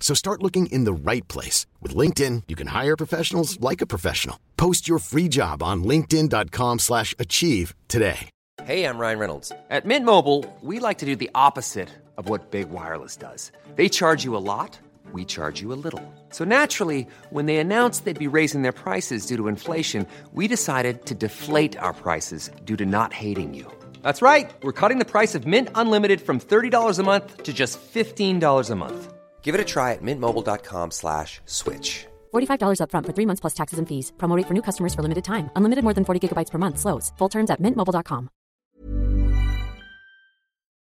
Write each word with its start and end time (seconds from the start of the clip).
So 0.00 0.14
start 0.14 0.42
looking 0.42 0.66
in 0.66 0.84
the 0.84 0.92
right 0.92 1.26
place. 1.28 1.66
With 1.80 1.94
LinkedIn, 1.94 2.44
you 2.48 2.56
can 2.56 2.68
hire 2.68 2.96
professionals 2.96 3.60
like 3.60 3.80
a 3.80 3.86
professional. 3.86 4.40
Post 4.56 4.88
your 4.88 4.98
free 4.98 5.28
job 5.28 5.62
on 5.62 5.84
linkedin.com 5.84 6.80
slash 6.80 7.14
achieve 7.18 7.74
today. 7.86 8.30
Hey, 8.64 8.84
I'm 8.84 8.98
Ryan 8.98 9.18
Reynolds. 9.18 9.52
At 9.70 9.86
Mint 9.86 10.04
Mobile, 10.04 10.44
we 10.60 10.80
like 10.80 10.98
to 10.98 11.06
do 11.06 11.16
the 11.16 11.30
opposite 11.34 11.88
of 12.18 12.28
what 12.28 12.50
Big 12.50 12.68
Wireless 12.70 13.16
does. 13.16 13.52
They 13.74 13.88
charge 13.88 14.22
you 14.22 14.36
a 14.36 14.44
lot, 14.52 14.78
we 15.12 15.24
charge 15.24 15.62
you 15.62 15.72
a 15.72 15.80
little. 15.84 16.02
So 16.28 16.44
naturally, 16.44 17.06
when 17.30 17.46
they 17.46 17.56
announced 17.56 18.04
they'd 18.04 18.18
be 18.18 18.36
raising 18.36 18.62
their 18.62 18.72
prices 18.84 19.24
due 19.24 19.36
to 19.36 19.48
inflation, 19.48 20.06
we 20.34 20.46
decided 20.46 21.06
to 21.06 21.14
deflate 21.14 21.78
our 21.78 21.94
prices 21.94 22.50
due 22.64 22.76
to 22.76 22.84
not 22.84 23.12
hating 23.14 23.54
you. 23.54 23.66
That's 24.02 24.20
right. 24.22 24.50
We're 24.62 24.72
cutting 24.80 24.98
the 24.98 25.04
price 25.06 25.34
of 25.34 25.46
Mint 25.46 25.68
Unlimited 25.74 26.20
from 26.20 26.38
$30 26.38 26.98
a 26.98 27.02
month 27.02 27.42
to 27.44 27.52
just 27.52 27.80
$15 27.80 28.70
a 28.70 28.74
month. 28.74 29.19
Give 29.42 29.56
it 29.56 29.60
a 29.60 29.64
try 29.64 29.94
at 29.94 30.02
mintmobile.com 30.02 30.92
slash 30.92 31.40
switch. 31.46 32.06
$45 32.32 32.78
upfront 32.82 33.06
for 33.06 33.12
three 33.12 33.26
months 33.26 33.40
plus 33.40 33.54
taxes 33.54 33.78
and 33.80 33.88
fees. 33.88 34.12
Promote 34.18 34.46
for 34.46 34.54
new 34.54 34.62
customers 34.62 34.94
for 34.94 35.02
limited 35.02 35.24
time. 35.24 35.50
Unlimited 35.56 35.82
more 35.82 35.94
than 35.94 36.04
40 36.04 36.20
gigabytes 36.28 36.50
per 36.52 36.58
month. 36.58 36.78
Slows. 36.78 37.12
Full 37.18 37.28
terms 37.28 37.50
at 37.50 37.60
mintmobile.com. 37.60 38.28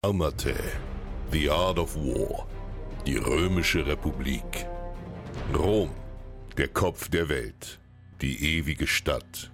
Amate, 0.05 0.55
The 1.31 1.49
Art 1.49 1.79
of 1.79 1.95
War, 1.95 2.45
die 3.07 3.17
Römische 3.17 3.83
Republik. 3.87 4.67
Rom, 5.51 5.89
der 6.57 6.67
Kopf 6.67 7.09
der 7.09 7.27
Welt, 7.27 7.79
die 8.21 8.57
ewige 8.57 8.85
Stadt. 8.85 9.51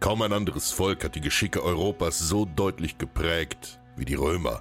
Kaum 0.00 0.20
ein 0.20 0.34
anderes 0.34 0.72
Volk 0.72 1.04
hat 1.04 1.14
die 1.14 1.22
Geschicke 1.22 1.62
Europas 1.62 2.18
so 2.18 2.44
deutlich 2.44 2.98
geprägt 2.98 3.80
wie 3.96 4.04
die 4.04 4.14
Römer. 4.14 4.60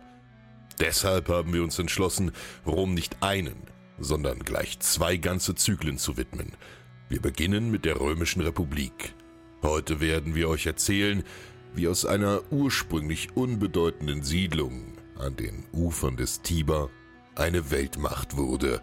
Deshalb 0.79 1.27
haben 1.27 1.51
wir 1.51 1.61
uns 1.61 1.77
entschlossen, 1.77 2.31
Rom 2.65 2.93
nicht 2.93 3.17
einen, 3.19 3.57
sondern 3.99 4.39
gleich 4.39 4.79
zwei 4.79 5.17
ganze 5.17 5.55
Zyklen 5.55 5.97
zu 5.97 6.17
widmen. 6.17 6.53
Wir 7.09 7.21
beginnen 7.21 7.71
mit 7.71 7.85
der 7.85 7.99
Römischen 7.99 8.41
Republik. 8.41 9.13
Heute 9.61 9.99
werden 9.99 10.35
wir 10.35 10.49
euch 10.49 10.65
erzählen, 10.65 11.23
wie 11.75 11.87
aus 11.87 12.05
einer 12.05 12.41
ursprünglich 12.51 13.35
unbedeutenden 13.35 14.23
Siedlung 14.23 14.97
an 15.17 15.35
den 15.35 15.65
Ufern 15.71 16.17
des 16.17 16.41
Tiber 16.41 16.89
eine 17.35 17.71
Weltmacht 17.71 18.37
wurde, 18.37 18.81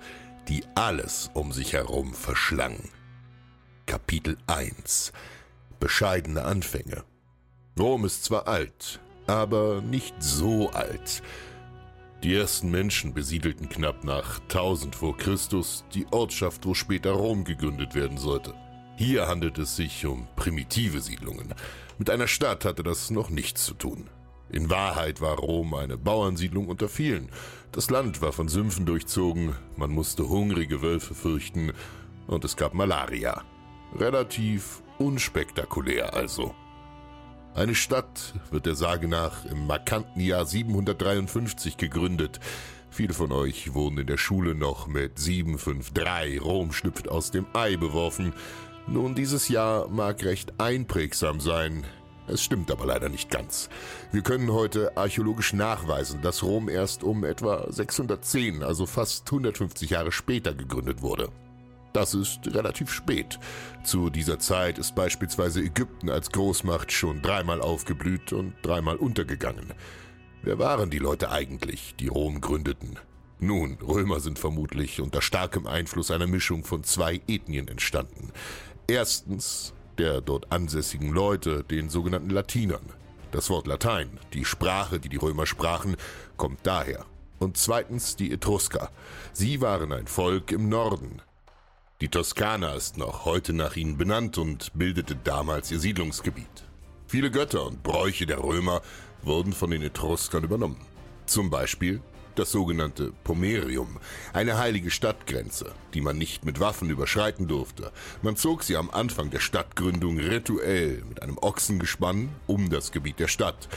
die 0.49 0.65
alles 0.75 1.31
um 1.35 1.53
sich 1.53 1.73
herum 1.73 2.15
verschlang. 2.15 2.77
Kapitel 3.87 4.37
1 4.47 5.13
Bescheidene 5.79 6.45
Anfänge. 6.45 7.05
Rom 7.79 8.05
ist 8.05 8.25
zwar 8.25 8.47
alt, 8.47 9.01
aber 9.27 9.81
nicht 9.81 10.15
so 10.21 10.71
alt. 10.71 11.23
Die 12.23 12.35
ersten 12.35 12.71
Menschen 12.71 13.15
besiedelten 13.15 13.71
knapp 13.71 14.05
nach 14.05 14.41
1000 14.41 14.95
vor 14.95 15.17
Christus 15.17 15.85
die 15.95 16.07
Ortschaft, 16.11 16.67
wo 16.67 16.75
später 16.75 17.13
Rom 17.13 17.45
gegründet 17.45 17.95
werden 17.95 18.19
sollte. 18.19 18.53
Hier 18.97 19.27
handelt 19.27 19.57
es 19.57 19.77
sich 19.77 20.05
um 20.05 20.29
primitive 20.37 21.01
Siedlungen. 21.01 21.55
Mit 21.97 22.11
einer 22.11 22.27
Stadt 22.27 22.67
hatte 22.67 22.83
das 22.83 23.11
noch 23.11 23.31
nichts 23.31 23.65
zu 23.65 23.73
tun. 23.73 24.11
In 24.51 24.69
Wahrheit 24.69 25.23
war 25.23 25.39
Rom 25.39 25.73
eine 25.73 25.97
Bauernsiedlung 25.97 26.69
unter 26.69 26.91
vielen. 26.91 27.31
Das 27.73 27.89
Land 27.89 28.21
war 28.21 28.33
von 28.33 28.49
Sümpfen 28.49 28.85
durchzogen, 28.85 29.55
man 29.77 29.91
musste 29.91 30.29
hungrige 30.29 30.83
Wölfe 30.83 31.15
fürchten 31.15 31.73
und 32.27 32.45
es 32.45 32.55
gab 32.55 32.75
Malaria. 32.75 33.45
Relativ 33.99 34.83
unspektakulär 34.99 36.13
also. 36.13 36.55
Eine 37.55 37.75
Stadt 37.75 38.35
wird 38.53 38.65
der 38.65 38.77
Sage 38.77 39.09
nach 39.09 39.45
im 39.45 39.67
markanten 39.67 40.21
Jahr 40.21 40.47
753 40.47 41.77
gegründet. 41.77 42.39
Viele 42.91 43.13
von 43.13 43.33
euch 43.33 43.75
wurden 43.75 43.99
in 43.99 44.07
der 44.07 44.19
Schule 44.19 44.55
noch 44.55 44.87
mit 44.87 45.19
753 45.19 46.43
Rom 46.43 46.73
schlüpft 46.73 47.09
aus 47.09 47.33
dem 47.33 47.47
Ei 47.53 47.77
beworfen. 47.77 48.35
Nun, 48.87 49.17
dieses 49.17 49.49
Jahr 49.49 49.89
mag 49.89 50.25
recht 50.25 50.61
einprägsam 50.61 51.41
sein. 51.41 51.85
Es 52.29 52.43
stimmt 52.43 52.71
aber 52.71 52.87
leider 52.87 53.09
nicht 53.09 53.31
ganz. 53.31 53.69
Wir 54.13 54.23
können 54.23 54.53
heute 54.53 54.97
archäologisch 54.97 55.53
nachweisen, 55.53 56.23
dass 56.23 56.45
Rom 56.45 56.69
erst 56.69 57.03
um 57.03 57.25
etwa 57.25 57.67
610, 57.71 58.63
also 58.63 58.87
fast 58.87 59.27
150 59.27 59.91
Jahre 59.91 60.13
später 60.13 60.55
gegründet 60.55 61.03
wurde. 61.03 61.31
Das 61.93 62.15
ist 62.15 62.47
relativ 62.47 62.91
spät. 62.93 63.39
Zu 63.83 64.11
dieser 64.11 64.39
Zeit 64.39 64.79
ist 64.79 64.95
beispielsweise 64.95 65.61
Ägypten 65.61 66.09
als 66.09 66.31
Großmacht 66.31 66.93
schon 66.93 67.21
dreimal 67.21 67.61
aufgeblüht 67.61 68.33
und 68.33 68.55
dreimal 68.63 68.97
untergegangen. 68.97 69.75
Wer 70.43 70.59
waren 70.59 70.91
die 70.91 70.99
Leute 70.99 71.31
eigentlich, 71.31 71.95
die 71.99 72.09
Rom 72.09 72.41
gründeten? 72.41 72.99
Nun, 73.41 73.79
Römer 73.83 74.21
sind 74.21 74.39
vermutlich 74.39 75.01
unter 75.01 75.23
starkem 75.23 75.67
Einfluss 75.67 76.11
einer 76.11 76.27
Mischung 76.27 76.65
von 76.65 76.85
zwei 76.85 77.21
Ethnien 77.27 77.69
entstanden. 77.69 78.33
Erstens 78.87 79.73
der 79.99 80.21
dort 80.21 80.51
ansässigen 80.51 81.13
Leute, 81.13 81.63
den 81.65 81.91
sogenannten 81.91 82.31
Latinern. 82.31 82.85
Das 83.33 83.51
Wort 83.51 83.67
Latein, 83.67 84.19
die 84.33 84.45
Sprache, 84.45 84.99
die 84.99 85.09
die 85.09 85.19
Römer 85.19 85.47
sprachen, 85.47 85.97
kommt 86.37 86.61
daher. 86.63 87.05
Und 87.39 87.57
zweitens 87.57 88.17
die 88.17 88.33
Etrusker. 88.33 88.91
Sie 89.33 89.61
waren 89.61 89.93
ein 89.93 90.07
Volk 90.07 90.53
im 90.53 90.69
Norden, 90.69 91.23
die 92.01 92.09
Toskana 92.09 92.75
ist 92.75 92.97
noch 92.97 93.27
heute 93.27 93.53
nach 93.53 93.77
ihnen 93.77 93.99
benannt 93.99 94.39
und 94.39 94.71
bildete 94.73 95.17
damals 95.17 95.71
ihr 95.71 95.79
Siedlungsgebiet. 95.79 96.65
Viele 97.07 97.31
Götter 97.31 97.67
und 97.67 97.83
Bräuche 97.83 98.25
der 98.25 98.43
Römer 98.43 98.81
wurden 99.23 99.53
von 99.53 99.71
den 99.71 99.83
Etruskern 99.83 100.45
übernommen. 100.45 100.81
Zum 101.27 101.51
Beispiel 101.51 102.01
das 102.37 102.53
sogenannte 102.53 103.13
Pomerium, 103.23 103.99
eine 104.33 104.57
heilige 104.57 104.91
Stadtgrenze, 104.91 105.75
die 105.93 106.01
man 106.01 106.17
nicht 106.17 106.47
mit 106.47 106.59
Waffen 106.59 106.89
überschreiten 106.89 107.49
durfte. 107.49 107.93
Man 108.23 108.37
zog 108.37 108.63
sie 108.63 108.77
am 108.79 108.89
Anfang 108.89 109.29
der 109.29 109.41
Stadtgründung 109.41 110.19
rituell 110.19 111.05
mit 111.07 111.23
einem 111.23 111.37
Ochsengespann 111.37 112.31
um 112.47 112.71
das 112.71 112.93
Gebiet 112.93 113.19
der 113.19 113.29
Stadt. 113.29 113.69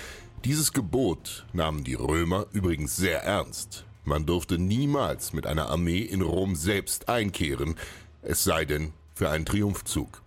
Dieses 0.46 0.72
Gebot 0.72 1.46
nahmen 1.52 1.84
die 1.84 1.96
Römer 1.96 2.46
übrigens 2.54 2.96
sehr 2.96 3.24
ernst. 3.24 3.86
Man 4.06 4.26
durfte 4.26 4.58
niemals 4.58 5.32
mit 5.32 5.48
einer 5.48 5.70
Armee 5.70 6.02
in 6.02 6.22
Rom 6.22 6.56
selbst 6.56 7.08
einkehren, 7.08 7.76
es 8.24 8.44
sei 8.44 8.66
denn 8.66 8.94
für 9.14 9.30
einen 9.30 9.46
Triumphzug. 9.46 10.22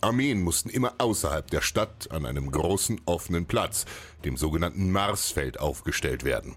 Armeen 0.00 0.42
mussten 0.42 0.68
immer 0.68 0.94
außerhalb 0.98 1.48
der 1.50 1.60
Stadt 1.60 2.10
an 2.10 2.26
einem 2.26 2.50
großen 2.50 3.00
offenen 3.04 3.46
Platz, 3.46 3.84
dem 4.24 4.36
sogenannten 4.36 4.90
Marsfeld, 4.90 5.60
aufgestellt 5.60 6.24
werden. 6.24 6.56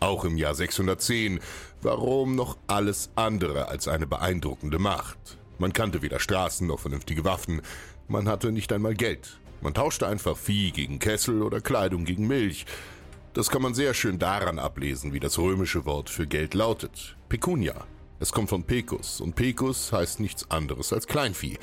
Auch 0.00 0.24
im 0.24 0.36
Jahr 0.36 0.54
610 0.54 1.40
war 1.80 1.94
Rom 1.94 2.36
noch 2.36 2.58
alles 2.66 3.10
andere 3.14 3.68
als 3.68 3.88
eine 3.88 4.06
beeindruckende 4.06 4.78
Macht. 4.78 5.38
Man 5.58 5.72
kannte 5.72 6.02
weder 6.02 6.20
Straßen 6.20 6.66
noch 6.66 6.80
vernünftige 6.80 7.24
Waffen, 7.24 7.62
man 8.06 8.28
hatte 8.28 8.52
nicht 8.52 8.70
einmal 8.72 8.94
Geld. 8.94 9.38
Man 9.62 9.72
tauschte 9.72 10.06
einfach 10.06 10.36
Vieh 10.36 10.72
gegen 10.72 10.98
Kessel 10.98 11.42
oder 11.42 11.62
Kleidung 11.62 12.04
gegen 12.04 12.26
Milch. 12.26 12.66
Das 13.32 13.48
kann 13.48 13.62
man 13.62 13.72
sehr 13.72 13.94
schön 13.94 14.18
daran 14.18 14.58
ablesen, 14.58 15.14
wie 15.14 15.20
das 15.20 15.38
römische 15.38 15.86
Wort 15.86 16.10
für 16.10 16.26
Geld 16.26 16.52
lautet. 16.52 17.16
Pecunia. 17.30 17.86
Es 18.20 18.32
kommt 18.32 18.48
von 18.48 18.64
Pecus 18.64 19.20
und 19.20 19.34
Pecus 19.34 19.92
heißt 19.92 20.20
nichts 20.20 20.50
anderes 20.50 20.92
als 20.92 21.06
Kleinvieh. 21.06 21.58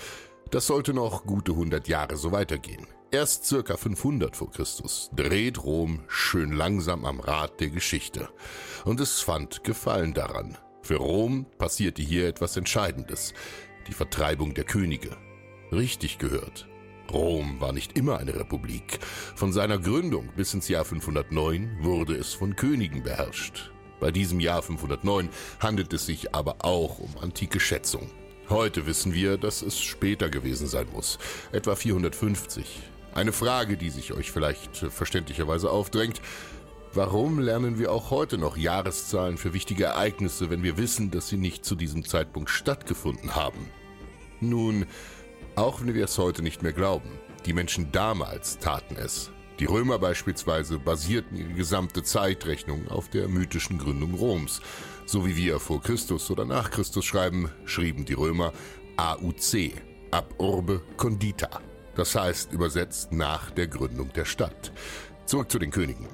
Das 0.50 0.68
sollte 0.68 0.94
noch 0.94 1.24
gute 1.26 1.54
100 1.54 1.88
Jahre 1.88 2.18
so 2.18 2.32
weitergehen. 2.32 2.88
Erst 3.10 3.46
circa 3.46 3.78
500 3.78 4.36
vor 4.36 4.52
Christus 4.52 5.10
dreht 5.16 5.64
Rom 5.64 6.04
schön 6.08 6.52
langsam 6.52 7.06
am 7.06 7.20
Rad 7.20 7.60
der 7.60 7.70
Geschichte. 7.70 8.30
Und 8.86 9.00
es 9.00 9.22
fand 9.22 9.64
Gefallen 9.64 10.14
daran. 10.14 10.58
Für 10.82 10.98
Rom 10.98 11.46
passierte 11.58 12.02
hier 12.02 12.28
etwas 12.28 12.58
Entscheidendes. 12.58 13.34
Die 13.88 13.94
Vertreibung 13.94 14.54
der 14.54 14.64
Könige. 14.64 15.18
Richtig 15.72 16.18
gehört. 16.18 16.68
Rom 17.12 17.60
war 17.60 17.74
nicht 17.74 17.98
immer 17.98 18.18
eine 18.20 18.36
Republik. 18.36 19.00
Von 19.36 19.52
seiner 19.52 19.78
Gründung 19.78 20.30
bis 20.36 20.54
ins 20.54 20.68
Jahr 20.70 20.86
509 20.86 21.80
wurde 21.82 22.16
es 22.16 22.34
von 22.34 22.56
Königen 22.56 23.04
beherrscht. 23.04 23.72
Bei 24.02 24.12
diesem 24.12 24.40
Jahr 24.40 24.62
509 24.64 25.30
handelt 25.60 25.94
es 25.94 26.08
sich 26.08 26.34
aber 26.36 26.58
auch 26.66 27.00
um 27.00 27.18
antike 27.22 27.60
Schätzung. 27.60 28.10
Heute 28.50 28.86
wissen 28.88 29.14
wir, 29.14 29.38
dass 29.38 29.62
es 29.62 29.80
später 29.80 30.30
gewesen 30.30 30.68
sein 30.68 30.88
muss, 30.92 31.20
etwa 31.54 31.76
450. 31.76 32.66
Eine 33.14 33.32
Frage, 33.32 33.78
die 33.78 33.92
sich 33.92 34.12
euch 34.12 34.32
vielleicht 34.32 34.76
verständlicherweise 34.76 35.70
aufdrängt, 35.70 36.22
Warum 36.94 37.40
lernen 37.40 37.80
wir 37.80 37.90
auch 37.94 38.12
heute 38.12 38.38
noch 38.38 38.58
Jahreszahlen 38.58 39.38
für 39.38 39.54
wichtige 39.54 39.86
Ereignisse, 39.86 40.50
wenn 40.50 40.62
wir 40.62 40.76
wissen, 40.76 41.10
dass 41.10 41.30
sie 41.30 41.38
nicht 41.38 41.64
zu 41.64 41.76
diesem 41.76 42.04
Zeitpunkt 42.04 42.50
stattgefunden 42.50 43.34
haben? 43.34 43.70
Nun, 44.42 44.86
auch 45.56 45.80
wenn 45.80 45.94
wir 45.94 46.04
es 46.04 46.18
heute 46.18 46.42
nicht 46.42 46.64
mehr 46.64 46.74
glauben, 46.74 47.10
die 47.46 47.54
Menschen 47.54 47.94
damals 47.94 48.60
taten 48.60 48.98
es. 48.98 49.32
Die 49.62 49.68
Römer 49.68 50.00
beispielsweise 50.00 50.80
basierten 50.80 51.38
ihre 51.38 51.54
gesamte 51.54 52.02
Zeitrechnung 52.02 52.88
auf 52.88 53.10
der 53.10 53.28
mythischen 53.28 53.78
Gründung 53.78 54.16
Roms. 54.16 54.60
So 55.06 55.24
wie 55.24 55.36
wir 55.36 55.60
vor 55.60 55.84
Christus 55.84 56.32
oder 56.32 56.46
nach 56.46 56.72
Christus 56.72 57.06
schreiben, 57.06 57.52
schrieben 57.66 58.04
die 58.04 58.16
Römer 58.16 58.54
AUC, 58.98 59.74
ab 60.10 60.34
urbe 60.40 60.82
condita. 60.98 61.62
Das 61.94 62.16
heißt 62.16 62.54
übersetzt 62.54 63.12
nach 63.12 63.52
der 63.52 63.68
Gründung 63.68 64.12
der 64.14 64.26
Stadt. 64.26 64.72
Zurück 65.28 65.52
zu 65.52 65.60
den 65.60 65.70
Königen. 65.70 66.08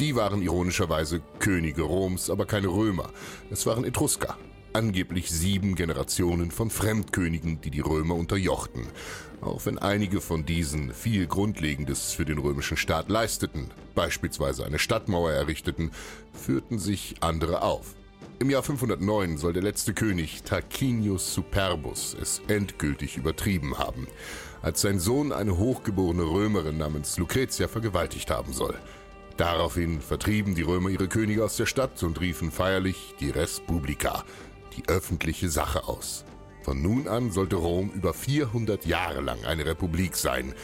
Die 0.00 0.16
waren 0.16 0.40
ironischerweise 0.40 1.20
Könige 1.40 1.82
Roms, 1.82 2.30
aber 2.30 2.46
keine 2.46 2.68
Römer. 2.68 3.10
Es 3.50 3.66
waren 3.66 3.84
Etrusker. 3.84 4.38
Angeblich 4.72 5.30
sieben 5.30 5.74
Generationen 5.74 6.50
von 6.50 6.70
Fremdkönigen, 6.70 7.60
die 7.60 7.70
die 7.70 7.80
Römer 7.80 8.14
unterjochten. 8.14 8.86
Auch 9.44 9.66
wenn 9.66 9.78
einige 9.78 10.22
von 10.22 10.46
diesen 10.46 10.94
viel 10.94 11.26
Grundlegendes 11.26 12.12
für 12.14 12.24
den 12.24 12.38
römischen 12.38 12.78
Staat 12.78 13.10
leisteten, 13.10 13.70
beispielsweise 13.94 14.64
eine 14.64 14.78
Stadtmauer 14.78 15.32
errichteten, 15.32 15.90
führten 16.32 16.78
sich 16.78 17.16
andere 17.20 17.60
auf. 17.60 17.94
Im 18.38 18.48
Jahr 18.48 18.62
509 18.62 19.36
soll 19.36 19.52
der 19.52 19.62
letzte 19.62 19.92
König 19.92 20.44
Tarquinius 20.44 21.34
Superbus 21.34 22.16
es 22.20 22.40
endgültig 22.48 23.18
übertrieben 23.18 23.78
haben, 23.78 24.08
als 24.62 24.80
sein 24.80 24.98
Sohn 24.98 25.30
eine 25.30 25.58
hochgeborene 25.58 26.22
Römerin 26.22 26.78
namens 26.78 27.18
Lucretia 27.18 27.68
vergewaltigt 27.68 28.30
haben 28.30 28.54
soll. 28.54 28.74
Daraufhin 29.36 30.00
vertrieben 30.00 30.54
die 30.54 30.62
Römer 30.62 30.88
ihre 30.88 31.08
Könige 31.08 31.44
aus 31.44 31.56
der 31.56 31.66
Stadt 31.66 32.02
und 32.02 32.18
riefen 32.18 32.50
feierlich 32.50 33.14
die 33.20 33.30
Res 33.30 33.60
Publica, 33.60 34.24
die 34.74 34.88
öffentliche 34.88 35.50
Sache 35.50 35.86
aus. 35.86 36.24
Von 36.64 36.80
nun 36.80 37.08
an 37.08 37.30
sollte 37.30 37.56
Rom 37.56 37.90
über 37.90 38.14
400 38.14 38.86
Jahre 38.86 39.20
lang 39.20 39.44
eine 39.44 39.66
Republik 39.66 40.16
sein. 40.16 40.54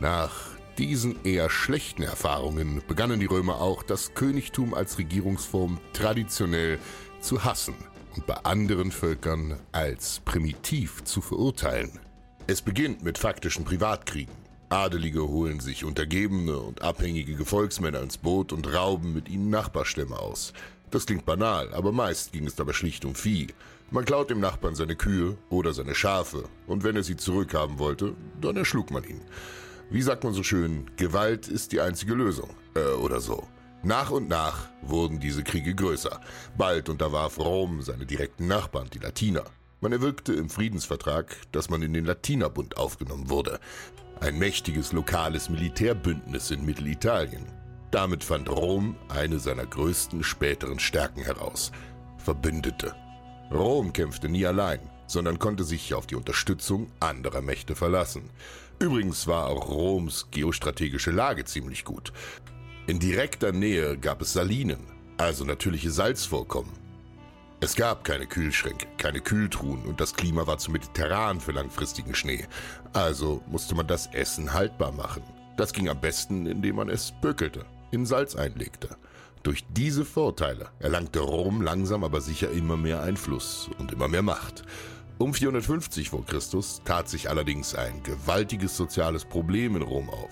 Nach 0.00 0.32
diesen 0.78 1.22
eher 1.26 1.50
schlechten 1.50 2.02
Erfahrungen 2.02 2.82
begannen 2.88 3.20
die 3.20 3.26
Römer 3.26 3.60
auch, 3.60 3.82
das 3.82 4.14
Königtum 4.14 4.72
als 4.72 4.96
Regierungsform 4.96 5.78
traditionell 5.92 6.78
zu 7.20 7.44
hassen 7.44 7.74
und 8.16 8.26
bei 8.26 8.34
anderen 8.44 8.92
Völkern 8.92 9.60
als 9.72 10.20
primitiv 10.24 11.04
zu 11.04 11.20
verurteilen. 11.20 12.00
Es 12.46 12.62
beginnt 12.62 13.04
mit 13.04 13.18
faktischen 13.18 13.66
Privatkriegen. 13.66 14.34
Adelige 14.70 15.28
holen 15.28 15.60
sich 15.60 15.84
untergebene 15.84 16.56
und 16.58 16.80
abhängige 16.80 17.34
Gefolgsmänner 17.34 18.00
ins 18.00 18.16
Boot 18.16 18.54
und 18.54 18.72
rauben 18.72 19.12
mit 19.12 19.28
ihnen 19.28 19.50
Nachbarstämme 19.50 20.18
aus. 20.18 20.54
Das 20.90 21.04
klingt 21.04 21.26
banal, 21.26 21.74
aber 21.74 21.92
meist 21.92 22.32
ging 22.32 22.46
es 22.46 22.54
dabei 22.54 22.72
schlicht 22.72 23.04
um 23.04 23.14
Vieh. 23.14 23.48
Man 23.90 24.04
klaut 24.04 24.30
dem 24.30 24.40
Nachbarn 24.40 24.74
seine 24.74 24.94
Kühe 24.96 25.36
oder 25.48 25.72
seine 25.72 25.94
Schafe, 25.94 26.44
und 26.66 26.84
wenn 26.84 26.96
er 26.96 27.02
sie 27.02 27.16
zurückhaben 27.16 27.78
wollte, 27.78 28.14
dann 28.40 28.56
erschlug 28.56 28.90
man 28.90 29.04
ihn. 29.04 29.20
Wie 29.90 30.02
sagt 30.02 30.22
man 30.22 30.32
so 30.32 30.42
schön, 30.42 30.90
Gewalt 30.96 31.48
ist 31.48 31.72
die 31.72 31.80
einzige 31.80 32.14
Lösung, 32.14 32.50
äh, 32.76 32.94
oder 32.94 33.20
so. 33.20 33.48
Nach 33.82 34.10
und 34.10 34.28
nach 34.28 34.68
wurden 34.82 35.18
diese 35.18 35.42
Kriege 35.42 35.74
größer. 35.74 36.20
Bald 36.56 36.88
unterwarf 36.88 37.38
Rom 37.38 37.82
seine 37.82 38.06
direkten 38.06 38.46
Nachbarn, 38.46 38.88
die 38.92 38.98
Latiner. 38.98 39.44
Man 39.80 39.92
erwirkte 39.92 40.34
im 40.34 40.50
Friedensvertrag, 40.50 41.34
dass 41.52 41.70
man 41.70 41.82
in 41.82 41.94
den 41.94 42.04
Latinerbund 42.04 42.76
aufgenommen 42.76 43.30
wurde 43.30 43.58
ein 44.20 44.38
mächtiges 44.38 44.92
lokales 44.92 45.48
Militärbündnis 45.48 46.50
in 46.50 46.64
Mittelitalien. 46.64 47.46
Damit 47.90 48.22
fand 48.22 48.48
Rom 48.48 48.96
eine 49.08 49.38
seiner 49.38 49.66
größten 49.66 50.22
späteren 50.22 50.78
Stärken 50.78 51.22
heraus. 51.22 51.72
Verbündete. 52.18 52.94
Rom 53.50 53.92
kämpfte 53.92 54.28
nie 54.28 54.46
allein, 54.46 54.80
sondern 55.06 55.38
konnte 55.38 55.64
sich 55.64 55.92
auf 55.94 56.06
die 56.06 56.14
Unterstützung 56.14 56.90
anderer 57.00 57.42
Mächte 57.42 57.74
verlassen. 57.74 58.30
Übrigens 58.78 59.26
war 59.26 59.46
auch 59.48 59.68
Roms 59.68 60.28
geostrategische 60.30 61.10
Lage 61.10 61.44
ziemlich 61.44 61.84
gut. 61.84 62.12
In 62.86 62.98
direkter 62.98 63.52
Nähe 63.52 63.98
gab 63.98 64.22
es 64.22 64.32
Salinen, 64.32 64.86
also 65.18 65.44
natürliche 65.44 65.90
Salzvorkommen. 65.90 66.72
Es 67.60 67.74
gab 67.74 68.04
keine 68.04 68.26
Kühlschränke, 68.26 68.86
keine 68.96 69.20
Kühltruhen 69.20 69.84
und 69.84 70.00
das 70.00 70.14
Klima 70.14 70.46
war 70.46 70.56
zu 70.56 70.70
mediterran 70.70 71.40
für 71.40 71.52
langfristigen 71.52 72.14
Schnee. 72.14 72.46
Also 72.94 73.42
musste 73.48 73.74
man 73.74 73.86
das 73.86 74.06
Essen 74.14 74.54
haltbar 74.54 74.92
machen. 74.92 75.22
Das 75.58 75.74
ging 75.74 75.90
am 75.90 76.00
besten, 76.00 76.46
indem 76.46 76.76
man 76.76 76.88
es 76.88 77.12
bökelte, 77.20 77.66
in 77.90 78.06
Salz 78.06 78.34
einlegte. 78.34 78.96
Durch 79.42 79.64
diese 79.70 80.04
Vorteile 80.04 80.68
erlangte 80.80 81.20
Rom 81.20 81.62
langsam 81.62 82.04
aber 82.04 82.20
sicher 82.20 82.50
immer 82.50 82.76
mehr 82.76 83.02
Einfluss 83.02 83.70
und 83.78 83.90
immer 83.90 84.06
mehr 84.06 84.20
Macht. 84.20 84.64
Um 85.16 85.32
450 85.32 86.10
vor 86.10 86.26
Christus 86.26 86.82
tat 86.84 87.08
sich 87.08 87.30
allerdings 87.30 87.74
ein 87.74 88.02
gewaltiges 88.02 88.76
soziales 88.76 89.24
Problem 89.24 89.76
in 89.76 89.82
Rom 89.82 90.10
auf, 90.10 90.30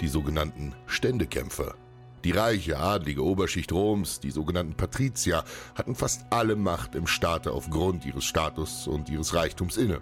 die 0.00 0.08
sogenannten 0.08 0.74
Ständekämpfer. 0.86 1.76
Die 2.24 2.32
reiche, 2.32 2.78
adlige 2.78 3.24
Oberschicht 3.24 3.70
Roms, 3.72 4.18
die 4.18 4.32
sogenannten 4.32 4.74
Patrizier, 4.74 5.44
hatten 5.76 5.94
fast 5.94 6.26
alle 6.30 6.56
Macht 6.56 6.96
im 6.96 7.06
Staate 7.06 7.52
aufgrund 7.52 8.04
ihres 8.04 8.24
Status 8.24 8.88
und 8.88 9.08
ihres 9.08 9.32
Reichtums 9.32 9.76
inne. 9.76 10.00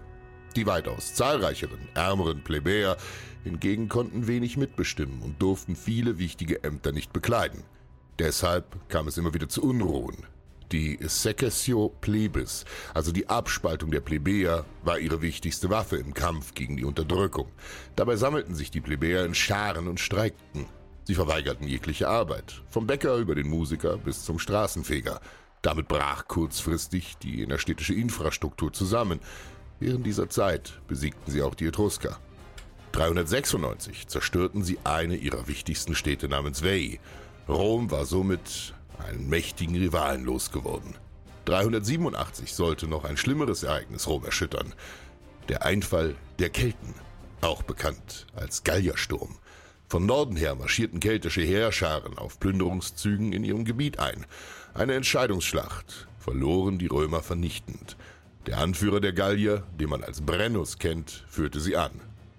Die 0.56 0.66
weitaus 0.66 1.14
zahlreicheren, 1.14 1.86
ärmeren 1.94 2.42
Plebejer 2.42 2.96
hingegen 3.44 3.90
konnten 3.90 4.26
wenig 4.26 4.56
mitbestimmen 4.56 5.20
und 5.20 5.40
durften 5.42 5.76
viele 5.76 6.18
wichtige 6.18 6.64
Ämter 6.64 6.92
nicht 6.92 7.12
bekleiden. 7.12 7.62
Deshalb 8.18 8.88
kam 8.88 9.06
es 9.06 9.16
immer 9.16 9.32
wieder 9.32 9.48
zu 9.48 9.62
Unruhen. 9.62 10.26
Die 10.72 10.98
Secessio 11.00 11.94
Plebis, 12.00 12.64
also 12.92 13.12
die 13.12 13.28
Abspaltung 13.28 13.90
der 13.90 14.00
Plebejer, 14.00 14.66
war 14.82 14.98
ihre 14.98 15.22
wichtigste 15.22 15.70
Waffe 15.70 15.96
im 15.96 16.12
Kampf 16.12 16.52
gegen 16.54 16.76
die 16.76 16.84
Unterdrückung. 16.84 17.48
Dabei 17.96 18.16
sammelten 18.16 18.54
sich 18.54 18.70
die 18.70 18.80
Plebejer 18.82 19.24
in 19.24 19.34
Scharen 19.34 19.88
und 19.88 20.00
streikten. 20.00 20.66
Sie 21.04 21.14
verweigerten 21.14 21.66
jegliche 21.66 22.08
Arbeit, 22.08 22.60
vom 22.68 22.86
Bäcker 22.86 23.16
über 23.16 23.34
den 23.34 23.48
Musiker 23.48 23.96
bis 23.96 24.24
zum 24.24 24.38
Straßenfeger. 24.38 25.20
Damit 25.62 25.88
brach 25.88 26.28
kurzfristig 26.28 27.16
die 27.18 27.42
innerstädtische 27.42 27.94
Infrastruktur 27.94 28.72
zusammen. 28.72 29.20
Während 29.80 30.04
dieser 30.04 30.28
Zeit 30.28 30.80
besiegten 30.86 31.32
sie 31.32 31.40
auch 31.40 31.54
die 31.54 31.66
Etrusker. 31.66 32.18
396 32.92 34.08
zerstörten 34.08 34.62
sie 34.62 34.78
eine 34.84 35.16
ihrer 35.16 35.48
wichtigsten 35.48 35.94
Städte 35.94 36.28
namens 36.28 36.62
Veii. 36.62 37.00
Rom 37.48 37.90
war 37.90 38.04
somit 38.04 38.74
einen 38.98 39.28
mächtigen 39.28 39.74
Rivalen 39.74 40.24
losgeworden. 40.24 40.94
387 41.46 42.52
sollte 42.52 42.86
noch 42.86 43.04
ein 43.04 43.16
schlimmeres 43.16 43.62
Ereignis 43.62 44.06
Rom 44.06 44.24
erschüttern. 44.24 44.74
Der 45.48 45.64
Einfall 45.64 46.14
der 46.38 46.50
Kelten, 46.50 46.94
auch 47.40 47.62
bekannt 47.62 48.26
als 48.36 48.64
Galliersturm. 48.64 49.38
Von 49.88 50.04
Norden 50.04 50.36
her 50.36 50.56
marschierten 50.56 51.00
keltische 51.00 51.40
Heerscharen 51.40 52.18
auf 52.18 52.38
Plünderungszügen 52.38 53.32
in 53.32 53.44
ihrem 53.44 53.64
Gebiet 53.64 53.98
ein. 53.98 54.26
Eine 54.74 54.92
Entscheidungsschlacht 54.94 56.06
verloren 56.18 56.78
die 56.78 56.88
Römer 56.88 57.22
vernichtend. 57.22 57.96
Der 58.46 58.58
Anführer 58.58 59.00
der 59.00 59.14
Gallier, 59.14 59.66
den 59.80 59.88
man 59.88 60.04
als 60.04 60.20
Brennus 60.20 60.78
kennt, 60.78 61.24
führte 61.28 61.60
sie 61.60 61.78
an. 61.78 61.92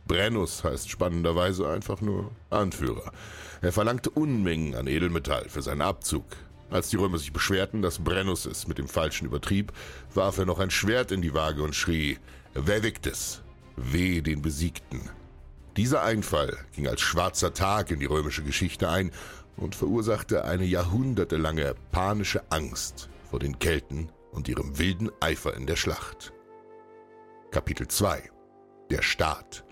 Brennus 0.09 0.63
heißt 0.63 0.89
spannenderweise 0.89 1.69
einfach 1.69 2.01
nur 2.01 2.31
Anführer. 2.49 3.11
Er 3.61 3.71
verlangte 3.71 4.09
Unmengen 4.09 4.73
an 4.73 4.87
Edelmetall 4.87 5.47
für 5.47 5.61
seinen 5.61 5.83
Abzug. 5.83 6.25
Als 6.71 6.89
die 6.89 6.95
Römer 6.97 7.19
sich 7.19 7.31
beschwerten, 7.31 7.83
dass 7.83 7.99
Brennus 7.99 8.47
es 8.47 8.67
mit 8.67 8.79
dem 8.79 8.87
Falschen 8.87 9.25
übertrieb, 9.25 9.71
warf 10.13 10.39
er 10.39 10.45
noch 10.45 10.57
ein 10.57 10.71
Schwert 10.71 11.11
in 11.11 11.21
die 11.21 11.35
Waage 11.35 11.61
und 11.61 11.75
schrie, 11.75 12.17
Vevictis, 12.55 13.43
weh 13.75 14.21
den 14.21 14.41
Besiegten. 14.41 15.11
Dieser 15.77 16.01
Einfall 16.01 16.57
ging 16.75 16.87
als 16.87 17.01
schwarzer 17.01 17.53
Tag 17.53 17.91
in 17.91 17.99
die 17.99 18.07
römische 18.07 18.43
Geschichte 18.43 18.89
ein 18.89 19.11
und 19.57 19.75
verursachte 19.75 20.43
eine 20.43 20.65
jahrhundertelange 20.65 21.75
panische 21.91 22.41
Angst 22.49 23.09
vor 23.29 23.37
den 23.37 23.59
Kelten 23.59 24.11
und 24.31 24.47
ihrem 24.47 24.79
wilden 24.79 25.11
Eifer 25.19 25.53
in 25.53 25.67
der 25.67 25.75
Schlacht. 25.75 26.33
Kapitel 27.51 27.87
2 27.87 28.23
Der 28.89 29.03
Staat 29.03 29.65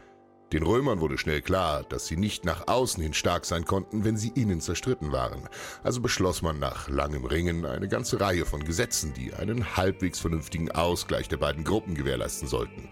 den 0.54 0.64
Römern 0.64 1.02
wurde 1.02 1.18
schnell 1.18 1.42
klar, 1.42 1.84
dass 1.84 2.08
sie 2.08 2.16
nicht 2.16 2.46
nach 2.46 2.68
außen 2.70 3.04
hin 3.04 3.14
stark 3.14 3.44
sein 3.44 3.66
konnten, 3.66 4.06
wenn 4.06 4.16
sie 4.16 4.32
innen 4.34 4.62
zerstritten 4.62 5.12
waren. 5.12 5.50
Also 5.84 6.00
beschloss 6.00 6.42
man 6.42 6.58
nach 6.58 6.88
langem 6.88 7.26
Ringen 7.26 7.66
eine 7.66 7.90
ganze 7.90 8.22
Reihe 8.22 8.46
von 8.46 8.64
Gesetzen, 8.64 9.14
die 9.14 9.34
einen 9.34 9.76
halbwegs 9.76 10.20
vernünftigen 10.20 10.72
Ausgleich 10.72 11.28
der 11.28 11.36
beiden 11.36 11.66
Gruppen 11.66 11.96
gewährleisten 11.96 12.48
sollten. 12.48 12.88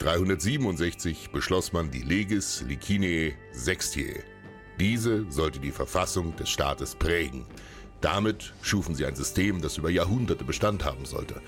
367 0.00 1.30
beschloss 1.30 1.72
man 1.72 1.90
die 1.90 2.02
Legis 2.02 2.62
Licinae 2.66 3.36
Sextiae. 3.54 4.22
Diese 4.78 5.30
sollte 5.30 5.60
die 5.60 5.70
Verfassung 5.70 6.36
des 6.36 6.50
Staates 6.50 6.94
prägen. 6.94 7.46
Damit 8.02 8.52
schufen 8.60 8.94
sie 8.94 9.06
ein 9.06 9.16
System, 9.16 9.62
das 9.62 9.78
über 9.78 9.88
Jahrhunderte 9.88 10.44
Bestand 10.44 10.84
haben 10.84 11.06
sollte. 11.06 11.40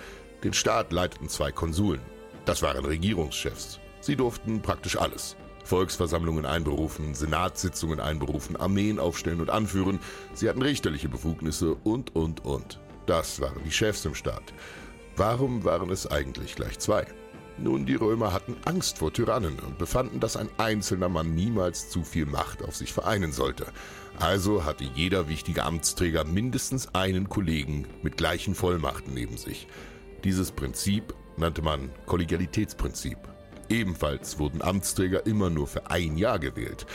Den 0.42 0.54
Staat 0.54 0.90
leiteten 0.90 1.28
zwei 1.28 1.52
Konsuln. 1.52 2.00
Das 2.46 2.62
waren 2.62 2.86
Regierungschefs. 2.86 3.80
Sie 4.04 4.16
durften 4.16 4.60
praktisch 4.60 4.98
alles. 4.98 5.34
Volksversammlungen 5.64 6.44
einberufen, 6.44 7.14
Senatssitzungen 7.14 8.00
einberufen, 8.00 8.54
Armeen 8.54 8.98
aufstellen 8.98 9.40
und 9.40 9.48
anführen. 9.48 9.98
Sie 10.34 10.46
hatten 10.46 10.60
richterliche 10.60 11.08
Befugnisse 11.08 11.74
und, 11.74 12.14
und, 12.14 12.44
und. 12.44 12.80
Das 13.06 13.40
waren 13.40 13.64
die 13.64 13.72
Chefs 13.72 14.04
im 14.04 14.14
Staat. 14.14 14.52
Warum 15.16 15.64
waren 15.64 15.88
es 15.88 16.06
eigentlich 16.06 16.54
gleich 16.54 16.78
zwei? 16.78 17.06
Nun, 17.56 17.86
die 17.86 17.94
Römer 17.94 18.32
hatten 18.34 18.56
Angst 18.66 18.98
vor 18.98 19.10
Tyrannen 19.10 19.58
und 19.60 19.78
befanden, 19.78 20.20
dass 20.20 20.36
ein 20.36 20.50
einzelner 20.58 21.08
Mann 21.08 21.34
niemals 21.34 21.88
zu 21.88 22.02
viel 22.02 22.26
Macht 22.26 22.62
auf 22.62 22.76
sich 22.76 22.92
vereinen 22.92 23.32
sollte. 23.32 23.66
Also 24.18 24.66
hatte 24.66 24.84
jeder 24.84 25.28
wichtige 25.28 25.64
Amtsträger 25.64 26.24
mindestens 26.24 26.94
einen 26.94 27.30
Kollegen 27.30 27.86
mit 28.02 28.18
gleichen 28.18 28.54
Vollmachten 28.54 29.14
neben 29.14 29.38
sich. 29.38 29.66
Dieses 30.24 30.52
Prinzip 30.52 31.14
nannte 31.38 31.62
man 31.62 31.90
Kollegialitätsprinzip. 32.04 33.33
Ebenfalls 33.68 34.38
wurden 34.38 34.62
Amtsträger 34.62 35.26
immer 35.26 35.50
nur 35.50 35.66
für 35.66 35.90
ein 35.90 36.16
Jahr 36.16 36.38
gewählt. 36.38 36.86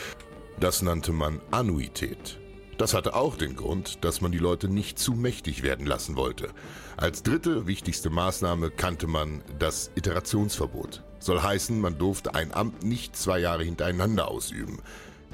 Das 0.60 0.82
nannte 0.82 1.12
man 1.14 1.42
Annuität. 1.52 2.40
Das 2.78 2.94
hatte 2.94 3.14
auch 3.14 3.36
den 3.36 3.58
Grund, 3.58 4.06
dass 4.06 4.22
man 4.22 4.32
die 4.32 4.38
Leute 4.38 4.70
nicht 4.70 4.98
zu 4.98 5.14
mächtig 5.14 5.64
werden 5.64 5.86
lassen 5.86 6.16
wollte. 6.16 6.50
Als 6.96 7.24
dritte 7.24 7.68
wichtigste 7.68 8.10
Maßnahme 8.10 8.72
kannte 8.72 9.06
man 9.06 9.42
das 9.60 9.92
Iterationsverbot. 9.96 11.04
Soll 11.20 11.42
heißen, 11.42 11.80
man 11.80 11.98
durfte 11.98 12.36
ein 12.36 12.54
Amt 12.54 12.84
nicht 12.84 13.18
zwei 13.18 13.40
Jahre 13.40 13.66
hintereinander 13.66 14.30
ausüben. 14.30 14.80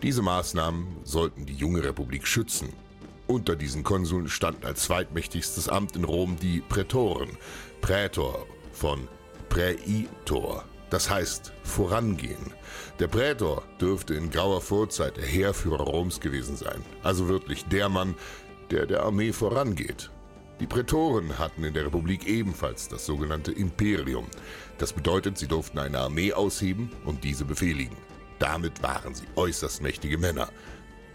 Diese 0.02 0.24
Maßnahmen 0.24 0.88
sollten 1.04 1.46
die 1.46 1.54
junge 1.54 1.84
Republik 1.84 2.26
schützen. 2.26 2.70
Unter 3.28 3.56
diesen 3.56 3.84
Konsuln 3.84 4.28
standen 4.28 4.66
als 4.66 4.84
zweitmächtigstes 4.84 5.70
Amt 5.70 5.96
in 5.96 6.04
Rom 6.04 6.38
die 6.40 6.62
Prätoren, 6.62 7.30
Prätor 7.82 8.48
von 8.72 9.08
Präitor, 9.50 10.64
das 10.90 11.10
heißt 11.10 11.54
vorangehen. 11.64 12.54
Der 13.00 13.08
Prätor 13.08 13.64
dürfte 13.82 14.14
in 14.14 14.30
grauer 14.30 14.62
Vorzeit 14.62 15.18
der 15.18 15.26
Heerführer 15.26 15.84
Roms 15.84 16.20
gewesen 16.20 16.56
sein, 16.56 16.84
also 17.04 17.28
wirklich 17.28 17.66
der 17.66 17.90
Mann, 17.90 18.16
der 18.72 18.86
der 18.86 19.04
Armee 19.04 19.34
vorangeht. 19.34 20.12
Die 20.60 20.68
Prätoren 20.68 21.38
hatten 21.38 21.66
in 21.66 21.74
der 21.74 21.86
Republik 21.86 22.28
ebenfalls 22.28 22.88
das 22.88 23.06
sogenannte 23.06 23.52
Imperium. 23.52 24.28
Das 24.78 24.94
bedeutet, 24.94 25.38
sie 25.38 25.48
durften 25.48 25.80
eine 25.80 26.00
Armee 26.00 26.32
ausheben 26.32 26.92
und 27.04 27.26
diese 27.26 27.44
befehligen. 27.44 27.98
Damit 28.40 28.82
waren 28.82 29.14
sie 29.14 29.26
äußerst 29.36 29.82
mächtige 29.82 30.18
Männer. 30.18 30.50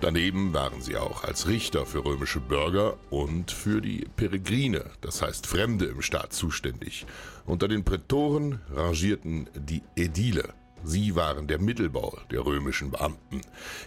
Daneben 0.00 0.54
waren 0.54 0.80
sie 0.80 0.96
auch 0.96 1.24
als 1.24 1.46
Richter 1.46 1.84
für 1.84 2.02
römische 2.02 2.40
Bürger 2.40 2.96
und 3.10 3.50
für 3.50 3.82
die 3.82 4.06
Peregrine, 4.16 4.86
das 5.02 5.20
heißt 5.20 5.46
Fremde 5.46 5.84
im 5.84 6.00
Staat, 6.00 6.32
zuständig. 6.32 7.04
Unter 7.44 7.68
den 7.68 7.84
Prätoren 7.84 8.60
rangierten 8.72 9.50
die 9.54 9.82
Ädile. 9.96 10.54
Sie 10.84 11.16
waren 11.16 11.46
der 11.46 11.60
Mittelbau 11.60 12.16
der 12.30 12.46
römischen 12.46 12.90
Beamten. 12.90 13.42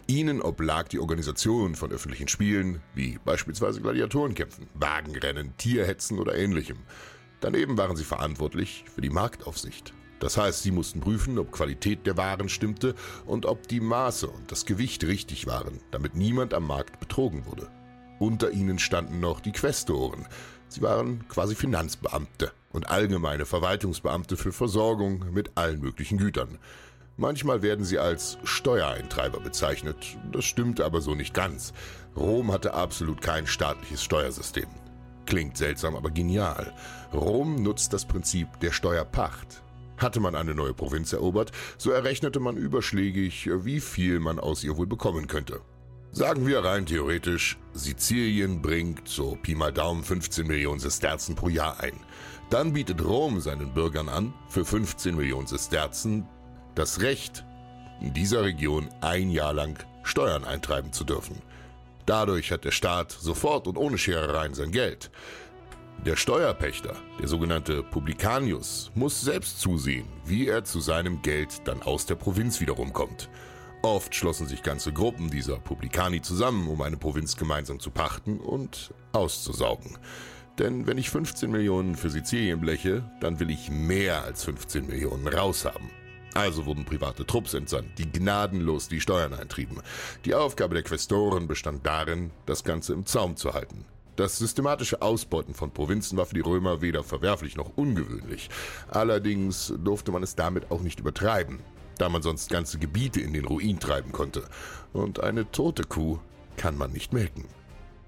Ihnen 0.05 0.39
oblag 0.43 0.87
die 0.89 0.99
Organisation 0.99 1.73
von 1.73 1.91
öffentlichen 1.91 2.27
Spielen, 2.27 2.81
wie 2.93 3.17
beispielsweise 3.25 3.81
Gladiatorenkämpfen, 3.81 4.67
Wagenrennen, 4.75 5.57
Tierhetzen 5.57 6.19
oder 6.19 6.35
ähnlichem. 6.35 6.77
Daneben 7.39 7.75
waren 7.79 7.95
sie 7.95 8.03
verantwortlich 8.03 8.85
für 8.93 9.01
die 9.01 9.09
Marktaufsicht. 9.09 9.95
Das 10.23 10.37
heißt, 10.37 10.63
sie 10.63 10.71
mussten 10.71 11.01
prüfen, 11.01 11.37
ob 11.37 11.51
Qualität 11.51 12.07
der 12.07 12.15
Waren 12.15 12.47
stimmte 12.47 12.95
und 13.25 13.45
ob 13.45 13.67
die 13.67 13.81
Maße 13.81 14.25
und 14.29 14.53
das 14.53 14.65
Gewicht 14.65 15.03
richtig 15.03 15.47
waren, 15.47 15.81
damit 15.91 16.15
niemand 16.15 16.53
am 16.53 16.65
Markt 16.65 17.01
betrogen 17.01 17.45
wurde. 17.45 17.67
Unter 18.19 18.51
ihnen 18.51 18.79
standen 18.79 19.19
noch 19.19 19.41
die 19.41 19.51
Questoren. 19.51 20.25
Sie 20.69 20.81
waren 20.81 21.27
quasi 21.27 21.55
Finanzbeamte 21.55 22.53
und 22.71 22.89
allgemeine 22.89 23.45
Verwaltungsbeamte 23.45 24.37
für 24.37 24.53
Versorgung 24.53 25.25
mit 25.33 25.51
allen 25.55 25.81
möglichen 25.81 26.19
Gütern. 26.19 26.57
Manchmal 27.17 27.61
werden 27.61 27.83
sie 27.83 27.99
als 27.99 28.37
Steuereintreiber 28.45 29.41
bezeichnet, 29.41 30.17
das 30.31 30.45
stimmte 30.45 30.85
aber 30.85 31.01
so 31.01 31.15
nicht 31.15 31.33
ganz. 31.33 31.73
Rom 32.15 32.49
hatte 32.53 32.75
absolut 32.75 33.21
kein 33.21 33.45
staatliches 33.45 34.01
Steuersystem. 34.01 34.69
Klingt 35.25 35.57
seltsam, 35.57 35.97
aber 35.97 36.11
genial. 36.11 36.73
Rom 37.13 37.61
nutzt 37.61 37.91
das 37.91 38.05
Prinzip 38.05 38.47
der 38.61 38.71
Steuerpacht. 38.71 39.63
Hatte 40.03 40.19
man 40.19 40.35
eine 40.35 40.53
neue 40.53 40.73
Provinz 40.73 41.13
erobert, 41.13 41.53
so 41.77 41.89
errechnete 41.91 42.41
man 42.41 42.57
überschlägig, 42.57 43.49
wie 43.63 43.79
viel 43.79 44.19
man 44.19 44.37
aus 44.37 44.61
ihr 44.65 44.75
wohl 44.75 44.85
bekommen 44.85 45.27
könnte. 45.27 45.61
Sagen 46.11 46.45
wir 46.45 46.59
rein 46.59 46.85
theoretisch, 46.85 47.57
Sizilien 47.71 48.61
bringt 48.61 49.07
so 49.07 49.37
Pi 49.41 49.55
mal 49.55 49.71
Daumen 49.71 50.03
15 50.03 50.45
Millionen 50.45 50.81
Sesterzen 50.81 51.35
pro 51.35 51.47
Jahr 51.47 51.79
ein. 51.79 51.97
Dann 52.49 52.73
bietet 52.73 53.01
Rom 53.03 53.39
seinen 53.39 53.73
Bürgern 53.73 54.09
an, 54.09 54.33
für 54.49 54.65
15 54.65 55.15
Millionen 55.15 55.47
Sesterzen 55.47 56.27
das 56.75 56.99
Recht, 56.99 57.45
in 58.01 58.13
dieser 58.13 58.43
Region 58.43 58.89
ein 58.99 59.31
Jahr 59.31 59.53
lang 59.53 59.79
Steuern 60.03 60.43
eintreiben 60.43 60.91
zu 60.91 61.05
dürfen. 61.05 61.41
Dadurch 62.05 62.51
hat 62.51 62.65
der 62.65 62.71
Staat 62.71 63.13
sofort 63.13 63.67
und 63.67 63.77
ohne 63.77 63.97
Scherereien 63.97 64.53
sein 64.53 64.71
Geld. 64.71 65.11
Der 66.05 66.17
Steuerpächter, 66.17 66.95
der 67.19 67.27
sogenannte 67.29 67.81
Publicanius, 67.81 68.91
muss 68.93 69.21
selbst 69.21 69.61
zusehen, 69.61 70.05
wie 70.25 70.47
er 70.47 70.65
zu 70.65 70.81
seinem 70.81 71.21
Geld 71.21 71.65
dann 71.65 71.81
aus 71.81 72.05
der 72.05 72.15
Provinz 72.15 72.59
wiederum 72.59 72.91
kommt. 72.91 73.29
Oft 73.83 74.13
schlossen 74.13 74.47
sich 74.47 74.63
ganze 74.63 74.91
Gruppen 74.91 75.29
dieser 75.29 75.59
Publicani 75.59 76.21
zusammen, 76.21 76.67
um 76.67 76.81
eine 76.81 76.97
Provinz 76.97 77.37
gemeinsam 77.37 77.79
zu 77.79 77.89
pachten 77.89 78.39
und 78.39 78.93
auszusaugen. 79.13 79.97
Denn 80.59 80.87
wenn 80.87 80.97
ich 80.97 81.09
15 81.09 81.49
Millionen 81.49 81.95
für 81.95 82.09
Sizilien 82.09 82.59
bleche, 82.59 83.03
dann 83.21 83.39
will 83.39 83.49
ich 83.49 83.69
mehr 83.69 84.23
als 84.23 84.43
15 84.43 84.85
Millionen 84.85 85.27
raushaben. 85.27 85.89
Also 86.33 86.65
wurden 86.65 86.85
private 86.85 87.25
Trupps 87.25 87.53
entsandt, 87.53 87.97
die 87.97 88.11
gnadenlos 88.11 88.87
die 88.87 88.99
Steuern 88.99 89.33
eintrieben. 89.33 89.79
Die 90.25 90.33
Aufgabe 90.33 90.73
der 90.73 90.83
Questoren 90.83 91.47
bestand 91.47 91.85
darin, 91.85 92.31
das 92.45 92.63
Ganze 92.63 92.93
im 92.93 93.05
Zaum 93.05 93.35
zu 93.35 93.53
halten. 93.53 93.85
Das 94.15 94.37
systematische 94.37 95.01
Ausbeuten 95.01 95.55
von 95.55 95.71
Provinzen 95.71 96.17
war 96.17 96.27
für 96.27 96.35
die 96.35 96.41
Römer 96.41 96.81
weder 96.81 97.03
verwerflich 97.03 97.55
noch 97.55 97.71
ungewöhnlich. 97.75 98.49
Allerdings 98.89 99.73
durfte 99.83 100.11
man 100.11 100.21
es 100.21 100.35
damit 100.35 100.69
auch 100.69 100.81
nicht 100.81 100.99
übertreiben, 100.99 101.59
da 101.97 102.09
man 102.09 102.21
sonst 102.21 102.51
ganze 102.51 102.77
Gebiete 102.77 103.21
in 103.21 103.33
den 103.33 103.45
Ruin 103.45 103.79
treiben 103.79 104.11
konnte. 104.11 104.43
Und 104.93 105.19
eine 105.19 105.49
tote 105.51 105.83
Kuh 105.83 106.19
kann 106.57 106.77
man 106.77 106.91
nicht 106.91 107.11
melken. 107.11 107.45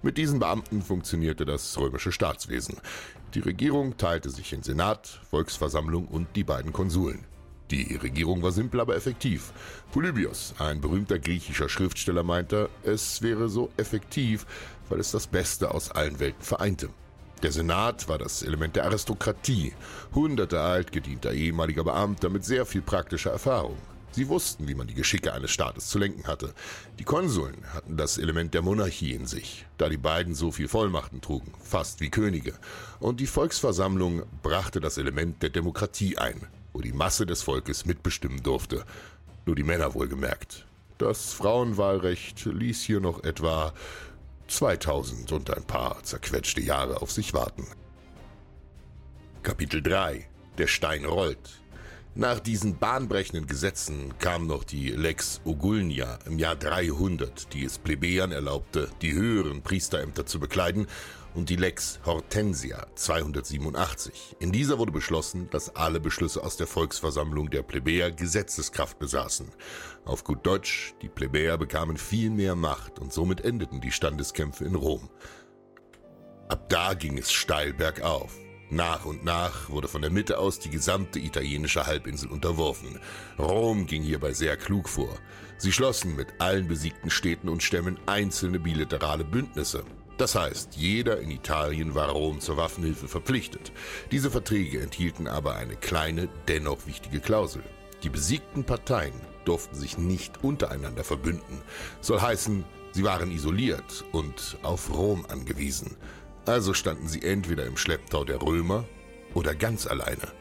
Mit 0.04 0.20
diesen 0.20 0.38
Beamten 0.38 0.84
funktionierte 0.84 1.46
das 1.46 1.76
römische 1.80 2.12
Staatswesen. 2.12 2.78
Die 3.34 3.40
Regierung 3.40 3.98
teilte 3.98 4.30
sich 4.30 4.54
in 4.54 4.62
Senat, 4.62 5.22
Volksversammlung 5.32 6.06
und 6.08 6.28
die 6.36 6.44
beiden 6.44 6.72
Konsuln. 6.72 7.26
Die 7.72 7.96
Regierung 7.96 8.44
war 8.44 8.52
simpel, 8.52 8.80
aber 8.80 8.96
effektiv. 8.96 9.52
Polybios, 9.92 10.54
ein 10.60 10.82
berühmter 10.82 11.18
griechischer 11.18 11.68
Schriftsteller, 11.68 12.22
meinte, 12.22 12.70
es 12.84 13.24
wäre 13.24 13.50
so 13.50 13.72
effektiv, 13.78 14.46
weil 14.88 15.00
es 15.00 15.12
das 15.12 15.26
Beste 15.26 15.72
aus 15.72 15.90
allen 15.90 16.20
Welten 16.20 16.44
vereinte. 16.44 16.90
Der 17.42 17.52
Senat 17.52 18.08
war 18.08 18.18
das 18.18 18.44
Element 18.44 18.76
der 18.76 18.86
Aristokratie, 18.86 19.74
hunderte 20.14 20.60
altgedienter 20.60 21.34
ehemaliger 21.34 21.84
Beamter 21.84 22.30
mit 22.30 22.46
sehr 22.46 22.66
viel 22.66 22.82
praktischer 22.82 23.32
Erfahrung. 23.32 23.78
Sie 24.12 24.30
wussten, 24.30 24.68
wie 24.68 24.76
man 24.76 24.88
die 24.88 24.94
Geschicke 24.94 25.34
eines 25.34 25.52
Staates 25.52 25.88
zu 25.90 26.00
lenken 26.00 26.26
hatte. 26.26 26.54
Die 27.00 27.04
Konsuln 27.04 27.58
hatten 27.74 27.98
das 27.98 28.18
Element 28.18 28.54
der 28.54 28.62
Monarchie 28.62 29.12
in 29.12 29.26
sich, 29.26 29.66
da 29.78 29.90
die 29.90 29.98
beiden 29.98 30.34
so 30.34 30.52
viel 30.52 30.70
Vollmachten 30.70 31.20
trugen, 31.20 31.52
fast 31.62 32.00
wie 32.00 32.10
Könige. 32.10 32.54
Und 33.00 33.20
die 33.20 33.28
Volksversammlung 33.28 34.24
brachte 34.42 34.80
das 34.80 34.98
Element 34.98 35.44
der 35.44 35.50
Demokratie 35.50 36.18
ein, 36.18 36.48
wo 36.76 36.82
die 36.82 36.92
Masse 36.92 37.26
des 37.26 37.42
Volkes 37.42 37.86
mitbestimmen 37.86 38.44
durfte. 38.44 38.84
Nur 39.46 39.56
die 39.56 39.64
Männer 39.64 39.94
wohlgemerkt. 39.94 40.66
Das 40.98 41.32
Frauenwahlrecht 41.32 42.44
ließ 42.46 42.82
hier 42.82 43.00
noch 43.00 43.24
etwa 43.24 43.74
2000 44.48 45.32
und 45.32 45.56
ein 45.56 45.64
paar 45.64 46.04
zerquetschte 46.04 46.62
Jahre 46.62 47.02
auf 47.02 47.12
sich 47.12 47.34
warten. 47.34 47.66
Kapitel 49.42 49.82
3 49.82 50.28
Der 50.58 50.68
Stein 50.68 51.06
rollt. 51.06 51.62
Nach 52.14 52.42
diesen 52.42 52.78
bahnbrechenden 52.78 53.48
Gesetzen 53.48 54.14
kam 54.20 54.46
noch 54.46 54.66
die 54.66 54.90
Lex 54.90 55.40
Ogulnia 55.46 56.20
im 56.26 56.40
Jahr 56.40 56.58
300, 56.58 57.54
die 57.54 57.64
es 57.64 57.78
Plebejern 57.78 58.34
erlaubte, 58.34 58.90
die 59.02 59.14
höheren 59.14 59.62
Priesterämter 59.62 60.26
zu 60.26 60.42
bekleiden 60.42 60.88
und 61.36 61.50
die 61.50 61.58
Lex 61.58 62.00
Hortensia 62.06 62.88
287. 62.96 64.38
In 64.40 64.52
dieser 64.52 64.80
wurde 64.80 64.92
beschlossen, 64.92 65.50
dass 65.52 65.76
alle 65.76 66.00
Beschlüsse 66.00 66.44
aus 66.44 66.58
der 66.58 66.66
Volksversammlung 66.66 67.50
der 67.50 67.62
Plebejer 67.62 68.12
Gesetzeskraft 68.12 68.98
besaßen. 68.98 69.52
Auf 70.06 70.24
gut 70.24 70.46
Deutsch, 70.46 70.96
die 71.02 71.10
Plebejer 71.10 71.58
bekamen 71.58 71.98
viel 71.98 72.30
mehr 72.30 72.56
Macht 72.56 73.00
und 73.00 73.12
somit 73.12 73.42
endeten 73.42 73.82
die 73.82 73.92
Standeskämpfe 73.92 74.64
in 74.64 74.76
Rom. 74.76 75.10
Ab 76.48 76.70
da 76.70 76.94
ging 76.94 77.18
es 77.18 77.32
steil 77.32 77.74
bergauf. 77.74 78.38
Nach 78.70 79.06
und 79.06 79.24
nach 79.24 79.70
wurde 79.70 79.88
von 79.88 80.02
der 80.02 80.12
Mitte 80.12 80.40
aus 80.40 80.60
die 80.60 80.70
gesamte 80.70 81.20
italienische 81.20 81.86
Halbinsel 81.86 82.30
unterworfen. 82.30 83.00
Rom 83.38 83.86
ging 83.86 84.02
hierbei 84.02 84.34
sehr 84.34 84.58
klug 84.58 84.90
vor. 84.90 85.20
Sie 85.58 85.72
schlossen 85.72 86.16
mit 86.16 86.28
allen 86.40 86.68
besiegten 86.68 87.10
Städten 87.10 87.50
und 87.50 87.62
Stämmen 87.62 88.00
einzelne 88.08 88.60
bilaterale 88.60 89.24
Bündnisse. 89.24 89.84
Das 90.18 90.36
heißt, 90.36 90.76
jeder 90.76 91.20
in 91.20 91.30
Italien 91.30 91.94
war 91.94 92.10
Rom 92.10 92.40
zur 92.40 92.56
Waffenhilfe 92.56 93.08
verpflichtet. 93.08 93.74
Diese 94.12 94.32
Verträge 94.32 94.82
enthielten 94.82 95.28
aber 95.28 95.56
eine 95.56 95.76
kleine, 95.76 96.30
dennoch 96.48 96.88
wichtige 96.88 97.20
Klausel. 97.20 97.64
Die 98.04 98.10
besiegten 98.10 98.64
Parteien 98.64 99.14
durften 99.44 99.76
sich 99.76 99.98
nicht 99.98 100.44
untereinander 100.44 101.04
verbünden. 101.04 101.62
Soll 102.00 102.22
heißen, 102.22 102.64
sie 102.94 103.04
waren 103.04 103.32
isoliert 103.32 104.06
und 104.14 104.58
auf 104.64 104.94
Rom 104.94 105.26
angewiesen. 105.28 105.98
Also 106.46 106.74
standen 106.74 107.08
sie 107.08 107.24
entweder 107.24 107.66
im 107.66 107.76
Schlepptau 107.76 108.24
der 108.24 108.42
Römer 108.42 108.86
oder 109.34 109.54
ganz 109.54 109.86
alleine. 109.86 110.32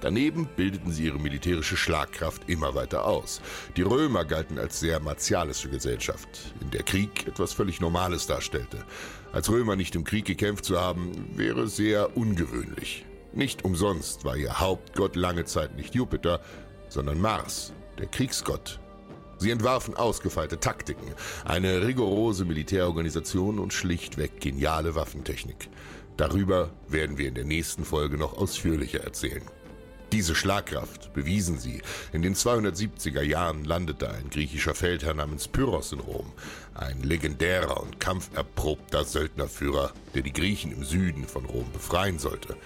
Daneben 0.00 0.48
bildeten 0.56 0.90
sie 0.90 1.04
ihre 1.04 1.20
militärische 1.20 1.76
Schlagkraft 1.76 2.48
immer 2.48 2.74
weiter 2.74 3.04
aus. 3.04 3.40
Die 3.76 3.82
Römer 3.82 4.24
galten 4.24 4.58
als 4.58 4.80
sehr 4.80 4.98
martialische 4.98 5.70
Gesellschaft, 5.70 6.52
in 6.60 6.72
der 6.72 6.82
Krieg 6.82 7.28
etwas 7.28 7.52
völlig 7.52 7.80
Normales 7.80 8.26
darstellte. 8.26 8.84
Als 9.32 9.50
Römer 9.50 9.76
nicht 9.76 9.94
im 9.94 10.04
Krieg 10.04 10.26
gekämpft 10.26 10.66
zu 10.66 10.78
haben, 10.78 11.12
wäre 11.34 11.66
sehr 11.66 12.16
ungewöhnlich. 12.16 13.06
Nicht 13.32 13.64
umsonst 13.64 14.26
war 14.26 14.36
ihr 14.36 14.60
Hauptgott 14.60 15.16
lange 15.16 15.46
Zeit 15.46 15.74
nicht 15.74 15.94
Jupiter, 15.94 16.40
sondern 16.90 17.18
Mars, 17.18 17.72
der 17.98 18.06
Kriegsgott. 18.06 18.78
Sie 19.38 19.50
entwarfen 19.50 19.96
ausgefeilte 19.96 20.60
Taktiken, 20.60 21.14
eine 21.46 21.86
rigorose 21.86 22.44
Militärorganisation 22.44 23.58
und 23.58 23.72
schlichtweg 23.72 24.38
geniale 24.38 24.94
Waffentechnik. 24.94 25.70
Darüber 26.18 26.70
werden 26.86 27.16
wir 27.16 27.28
in 27.28 27.34
der 27.34 27.44
nächsten 27.44 27.86
Folge 27.86 28.18
noch 28.18 28.36
ausführlicher 28.36 29.00
erzählen. 29.00 29.42
Diese 30.12 30.34
Schlagkraft 30.34 31.14
bewiesen 31.14 31.58
sie. 31.58 31.80
In 32.12 32.20
den 32.20 32.34
270er 32.34 33.22
Jahren 33.22 33.64
landete 33.64 34.10
ein 34.10 34.28
griechischer 34.28 34.74
Feldherr 34.74 35.14
namens 35.14 35.48
Pyrrhos 35.48 35.90
in 35.92 36.00
Rom, 36.00 36.30
ein 36.74 37.02
legendärer 37.02 37.82
und 37.82 37.98
kampferprobter 37.98 39.04
Söldnerführer, 39.06 39.94
der 40.14 40.20
die 40.20 40.34
Griechen 40.34 40.70
im 40.70 40.84
Süden 40.84 41.24
von 41.24 41.46
Rom 41.46 41.72
befreien 41.72 42.18
sollte. 42.18 42.58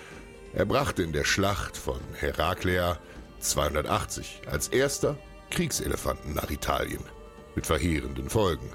Er 0.54 0.64
brachte 0.64 1.04
in 1.04 1.12
der 1.12 1.22
Schlacht 1.22 1.76
von 1.76 2.00
Heraklea 2.14 2.98
280 3.38 4.40
als 4.50 4.66
erster 4.66 5.16
Kriegselefanten 5.50 6.34
nach 6.34 6.50
Italien. 6.50 7.04
Mit 7.54 7.64
verheerenden 7.64 8.28
Folgen. 8.28 8.68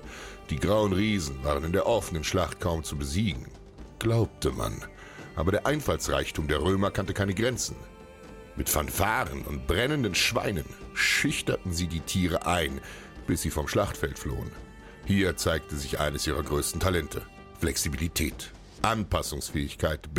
Die 0.50 0.60
grauen 0.60 0.94
Riesen 0.94 1.44
waren 1.44 1.66
in 1.66 1.74
der 1.74 1.88
offenen 1.88 2.24
Schlacht 2.24 2.62
kaum 2.62 2.86
zu 2.86 2.96
besiegen. 2.96 3.48
Glaubte 4.00 4.52
man. 4.52 4.82
Aber 5.36 5.52
der 5.52 5.66
Einfallsreichtum 5.66 6.48
der 6.48 6.62
Römer 6.62 6.90
kannte 6.90 7.14
keine 7.14 7.34
Grenzen. 7.34 7.76
Mit 8.56 8.70
Fanfaren 8.70 9.44
und 9.44 9.66
brennenden 9.66 10.14
Schweinen 10.14 10.66
schüchterten 10.94 11.74
sie 11.74 11.88
die 11.88 12.02
Tiere 12.02 12.46
ein, 12.46 12.82
bis 13.26 13.42
sie 13.42 13.50
vom 13.50 13.68
Schlachtfeld 13.68 14.20
flohen. 14.20 14.52
Hier 15.06 15.38
zeigte 15.38 15.76
sich 15.76 16.00
eines 16.00 16.28
ihrer 16.28 16.44
größten 16.44 16.80
Talente: 16.80 17.22
Flexibilität, 17.60 18.52
Anpassungsfähigkeit. 18.82 20.10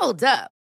Hold 0.00 0.24
up. 0.24 0.57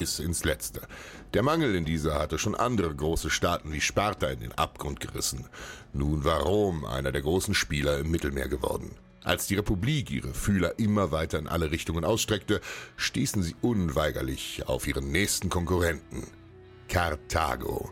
Ins 0.00 0.44
Letzte. 0.44 0.82
Der 1.34 1.42
Mangel 1.42 1.74
in 1.74 1.84
dieser 1.84 2.18
hatte 2.18 2.38
schon 2.38 2.54
andere 2.54 2.94
große 2.94 3.30
Staaten 3.30 3.72
wie 3.72 3.80
Sparta 3.80 4.28
in 4.28 4.40
den 4.40 4.52
Abgrund 4.52 5.00
gerissen. 5.00 5.46
Nun 5.92 6.24
war 6.24 6.40
Rom 6.40 6.84
einer 6.84 7.12
der 7.12 7.22
großen 7.22 7.54
Spieler 7.54 7.98
im 7.98 8.10
Mittelmeer 8.10 8.48
geworden. 8.48 8.92
Als 9.22 9.46
die 9.46 9.56
Republik 9.56 10.10
ihre 10.10 10.32
Fühler 10.32 10.78
immer 10.78 11.12
weiter 11.12 11.38
in 11.38 11.46
alle 11.46 11.70
Richtungen 11.70 12.04
ausstreckte, 12.04 12.60
stießen 12.96 13.42
sie 13.42 13.54
unweigerlich 13.60 14.62
auf 14.66 14.86
ihren 14.86 15.12
nächsten 15.12 15.50
Konkurrenten, 15.50 16.26
Karthago. 16.88 17.90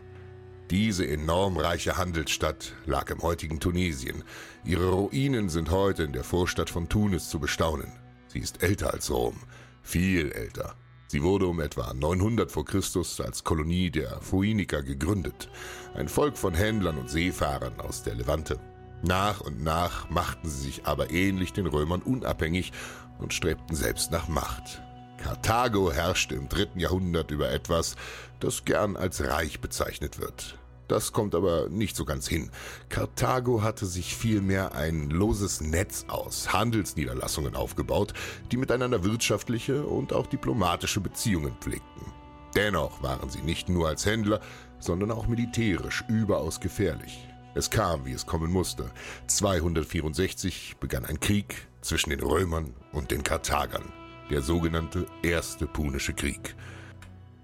Diese 0.71 1.07
enorm 1.07 1.57
reiche 1.57 1.97
Handelsstadt 1.97 2.73
lag 2.85 3.09
im 3.09 3.21
heutigen 3.21 3.59
Tunesien. 3.59 4.23
Ihre 4.63 4.89
Ruinen 4.89 5.49
sind 5.49 5.71
heute 5.71 6.03
in 6.03 6.13
der 6.13 6.23
Vorstadt 6.23 6.69
von 6.69 6.89
Tunis 6.89 7.29
zu 7.29 7.39
bestaunen. 7.39 7.91
Sie 8.27 8.39
ist 8.39 8.61
älter 8.61 8.93
als 8.93 9.09
Rom, 9.09 9.35
viel 9.81 10.31
älter. 10.31 10.75
Sie 11.11 11.23
wurde 11.23 11.47
um 11.47 11.59
etwa 11.59 11.91
900 11.91 12.51
vor 12.51 12.65
Christus 12.65 13.19
als 13.19 13.43
Kolonie 13.43 13.89
der 13.89 14.21
Phoeniker 14.21 14.83
gegründet, 14.83 15.49
ein 15.95 16.07
Volk 16.07 16.37
von 16.37 16.53
Händlern 16.53 16.99
und 16.99 17.09
Seefahrern 17.09 17.79
aus 17.79 18.03
der 18.03 18.13
Levante. 18.13 18.59
Nach 19.01 19.41
und 19.41 19.63
nach 19.63 20.07
machten 20.11 20.47
sie 20.47 20.61
sich 20.61 20.85
aber 20.85 21.09
ähnlich 21.09 21.51
den 21.51 21.65
Römern 21.65 22.03
unabhängig 22.03 22.73
und 23.17 23.33
strebten 23.33 23.75
selbst 23.75 24.11
nach 24.11 24.27
Macht. 24.27 24.83
Karthago 25.17 25.91
herrschte 25.91 26.35
im 26.35 26.47
dritten 26.47 26.79
Jahrhundert 26.79 27.31
über 27.31 27.49
etwas, 27.49 27.95
das 28.39 28.63
gern 28.63 28.95
als 28.95 29.23
Reich 29.23 29.61
bezeichnet 29.61 30.19
wird. 30.19 30.58
Das 30.89 31.13
kommt 31.13 31.35
aber 31.35 31.69
nicht 31.69 31.95
so 31.95 32.03
ganz 32.03 32.27
hin. 32.27 32.49
Karthago 32.89 33.61
hatte 33.61 33.85
sich 33.85 34.15
vielmehr 34.15 34.73
ein 34.73 35.11
loses 35.11 35.61
Netz 35.61 36.05
aus 36.07 36.51
Handelsniederlassungen 36.51 37.55
aufgebaut, 37.55 38.13
die 38.51 38.57
miteinander 38.57 39.03
wirtschaftliche 39.03 39.85
und 39.85 40.13
auch 40.13 40.25
diplomatische 40.25 40.99
Beziehungen 40.99 41.53
pflegten. 41.61 42.11
Dennoch 42.55 43.03
waren 43.03 43.29
sie 43.29 43.43
nicht 43.43 43.69
nur 43.69 43.87
als 43.87 44.07
Händler, 44.07 44.41
sondern 44.79 45.11
auch 45.11 45.27
militärisch 45.27 46.03
überaus 46.07 46.59
gefährlich. 46.59 47.27
Es 47.53 47.69
kam, 47.69 48.05
wie 48.05 48.13
es 48.13 48.25
kommen 48.25 48.51
musste. 48.51 48.89
264 49.27 50.77
begann 50.79 51.05
ein 51.05 51.19
Krieg 51.19 51.67
zwischen 51.81 52.09
den 52.09 52.21
Römern 52.21 52.73
und 52.93 53.11
den 53.11 53.21
Karthagern, 53.21 53.93
der 54.31 54.41
sogenannte 54.41 55.05
Erste 55.21 55.67
Punische 55.67 56.13
Krieg. 56.13 56.55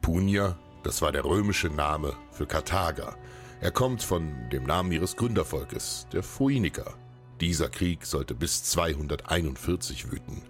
Punia, 0.01 0.57
das 0.83 1.01
war 1.01 1.11
der 1.11 1.25
römische 1.25 1.69
Name 1.69 2.15
für 2.31 2.47
Karthager. 2.47 3.15
Er 3.65 3.71
kommt 3.71 4.03
von 4.03 4.47
dem 4.51 4.65
Namen 4.65 4.91
ihres 4.91 5.15
Gründervolkes, 5.15 6.05
der 6.13 6.21
Phoeniker. 6.21 6.93
Dieser 7.41 7.67
Krieg 7.67 8.05
sollte 8.05 8.35
bis 8.35 8.63
241 8.65 10.11
wüten. 10.11 10.43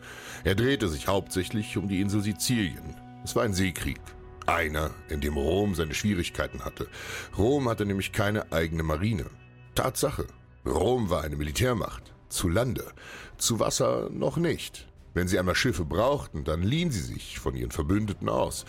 Er 0.43 0.53
drehte 0.53 0.89
sich 0.89 1.07
hauptsächlich 1.07 1.77
um 1.77 1.87
die 1.87 2.01
Insel 2.01 2.21
Sizilien. 2.21 2.93
Es 3.23 3.33
war 3.33 3.43
ein 3.43 3.53
Seekrieg. 3.53 4.01
Einer, 4.47 4.91
in 5.07 5.21
dem 5.21 5.37
Rom 5.37 5.75
seine 5.75 5.93
Schwierigkeiten 5.93 6.65
hatte. 6.65 6.89
Rom 7.37 7.69
hatte 7.69 7.85
nämlich 7.85 8.11
keine 8.11 8.51
eigene 8.51 8.83
Marine. 8.83 9.27
Tatsache. 9.75 10.27
Rom 10.65 11.09
war 11.09 11.23
eine 11.23 11.37
Militärmacht. 11.37 12.13
Zu 12.27 12.49
Lande. 12.49 12.91
Zu 13.37 13.61
Wasser 13.61 14.09
noch 14.11 14.35
nicht. 14.35 14.89
Wenn 15.13 15.29
sie 15.29 15.39
einmal 15.39 15.55
Schiffe 15.55 15.85
brauchten, 15.85 16.43
dann 16.43 16.61
liehen 16.61 16.91
sie 16.91 16.99
sich 16.99 17.39
von 17.39 17.55
ihren 17.55 17.71
Verbündeten 17.71 18.27
aus. 18.27 18.65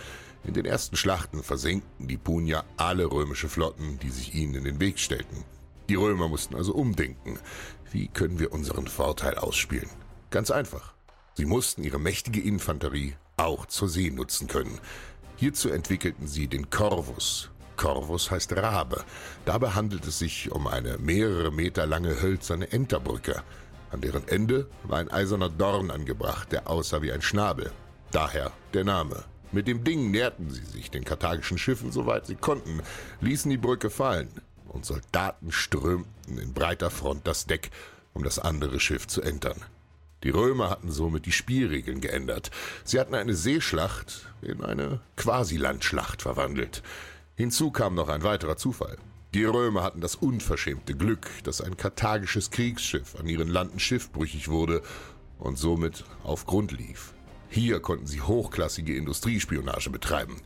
In 0.47 0.55
den 0.55 0.65
ersten 0.65 0.97
Schlachten 0.97 1.43
versenkten 1.43 2.07
die 2.07 2.17
Punier 2.17 2.65
alle 2.77 3.11
römische 3.11 3.49
Flotten, 3.49 3.99
die 3.99 4.11
sich 4.11 4.33
ihnen 4.35 4.55
in 4.55 4.65
den 4.65 4.81
Weg 4.81 5.01
stellten. 5.01 5.45
Die 5.89 5.97
Römer 5.97 6.29
mussten 6.29 6.55
also 6.55 6.73
umdenken. 6.73 7.39
Wie 7.91 8.07
können 8.07 8.39
wir 8.39 8.53
unseren 8.53 8.87
Vorteil 8.87 9.35
ausspielen? 9.35 9.91
Ganz 10.31 10.53
einfach. 10.53 10.95
Sie 11.35 11.47
mussten 11.47 11.83
ihre 11.83 11.99
mächtige 11.99 12.41
Infanterie 12.41 13.15
auch 13.37 13.67
zur 13.67 13.89
See 13.89 14.11
nutzen 14.11 14.47
können. 14.47 14.79
Hierzu 15.37 15.69
entwickelten 15.69 16.29
sie 16.29 16.47
den 16.47 16.71
Corvus. 16.71 17.51
Corvus 17.77 18.31
heißt 18.31 18.57
Rabe. 18.57 19.05
Dabei 19.45 19.71
handelt 19.71 20.07
es 20.07 20.21
sich 20.21 20.53
um 20.53 20.69
eine 20.69 20.97
mehrere 20.99 21.51
Meter 21.51 21.87
lange 21.87 22.23
hölzerne 22.23 22.71
Enterbrücke. 22.71 23.43
An 23.91 24.01
deren 24.01 24.27
Ende 24.29 24.69
war 24.85 24.99
ein 24.99 25.11
eiserner 25.11 25.51
Dorn 25.51 25.91
angebracht, 25.91 26.53
der 26.53 26.71
aussah 26.71 27.03
wie 27.03 27.13
ein 27.13 27.23
Schnabel. 27.23 27.73
Daher 28.13 28.53
der 28.73 28.85
Name. 28.85 29.25
Mit 29.53 29.69
dem 29.69 29.85
Ding 29.85 30.11
näherten 30.11 30.51
sie 30.51 30.65
sich 30.65 30.91
den 30.91 31.05
karthagischen 31.05 31.59
Schiffen, 31.59 31.93
soweit 31.93 32.27
sie 32.27 32.35
konnten, 32.35 32.83
ließen 33.21 33.51
die 33.51 33.57
Brücke 33.57 33.91
fallen, 33.91 34.29
und 34.69 34.85
Soldaten 34.85 35.53
strömten 35.53 36.39
in 36.39 36.53
breiter 36.53 36.91
Front 36.91 37.27
das 37.27 37.47
Deck, 37.47 37.71
um 38.13 38.25
das 38.25 38.39
andere 38.39 38.81
Schiff 38.81 39.07
zu 39.07 39.23
entern. 39.23 39.63
Die 40.23 40.31
Römer 40.31 40.71
hatten 40.71 40.91
somit 40.91 41.27
die 41.27 41.33
Spielregeln 41.33 42.01
geändert. 42.01 42.51
Sie 42.85 42.99
hatten 42.99 43.15
eine 43.15 43.35
Seeschlacht 43.35 44.27
in 44.43 44.65
eine 44.65 45.01
Quasi-Landschlacht 45.17 46.23
verwandelt. 46.23 46.83
Hinzu 47.37 47.71
kam 47.71 47.95
noch 47.95 48.09
ein 48.09 48.23
weiterer 48.23 48.57
Zufall. 48.57 48.97
Die 49.35 49.45
Römer 49.45 49.83
hatten 49.83 50.01
das 50.01 50.17
unverschämte 50.17 50.95
Glück, 50.95 51.29
dass 51.45 51.61
ein 51.61 51.77
karthagisches 51.77 52.51
Kriegsschiff 52.51 53.15
an 53.17 53.27
ihren 53.27 53.49
Landen 53.49 53.79
schiffbrüchig 53.79 54.49
wurde 54.49 54.83
und 55.39 55.59
somit 55.59 56.05
auf 56.25 56.47
Grund 56.47 56.73
lief. 56.73 57.13
Hier 57.49 57.81
konnten 57.81 58.07
sie 58.07 58.21
hochklassige 58.21 58.97
Industriespionage 58.97 59.91
betreiben. 59.91 60.41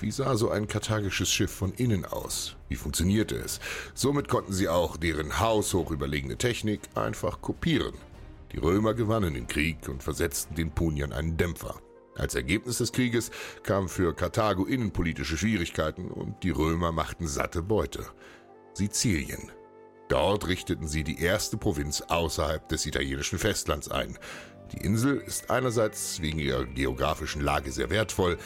Wie 0.00 0.10
sah 0.10 0.36
so 0.36 0.50
ein 0.50 0.68
karthagisches 0.68 1.30
Schiff 1.30 1.50
von 1.50 1.72
innen 1.72 2.04
aus? 2.04 2.56
Wie 2.68 2.76
funktionierte 2.76 3.36
es? 3.36 3.58
Somit 3.94 4.28
konnten 4.28 4.52
sie 4.52 4.68
auch 4.68 4.96
deren 4.96 5.40
haushoch 5.40 5.90
überlegene 5.90 6.36
Technik 6.36 6.82
einfach 6.94 7.40
kopieren. 7.40 7.94
Die 8.52 8.58
Römer 8.58 8.94
gewannen 8.94 9.34
den 9.34 9.46
Krieg 9.46 9.88
und 9.88 10.02
versetzten 10.02 10.54
den 10.54 10.70
Puniern 10.70 11.12
einen 11.12 11.36
Dämpfer. 11.36 11.80
Als 12.16 12.34
Ergebnis 12.34 12.78
des 12.78 12.92
Krieges 12.92 13.30
kamen 13.62 13.88
für 13.88 14.14
Karthago 14.14 14.64
innenpolitische 14.64 15.36
Schwierigkeiten 15.36 16.10
und 16.10 16.42
die 16.42 16.50
Römer 16.50 16.90
machten 16.92 17.28
satte 17.28 17.62
Beute. 17.62 18.06
Sizilien. 18.74 19.52
Dort 20.08 20.48
richteten 20.48 20.88
sie 20.88 21.04
die 21.04 21.20
erste 21.20 21.56
Provinz 21.56 22.02
außerhalb 22.08 22.68
des 22.68 22.86
italienischen 22.86 23.38
Festlands 23.38 23.90
ein. 23.90 24.18
Die 24.72 24.84
Insel 24.84 25.16
ist 25.18 25.50
einerseits 25.50 26.20
wegen 26.20 26.38
ihrer 26.38 26.64
geografischen 26.64 27.40
Lage 27.40 27.72
sehr 27.72 27.90
wertvoll, 27.90 28.36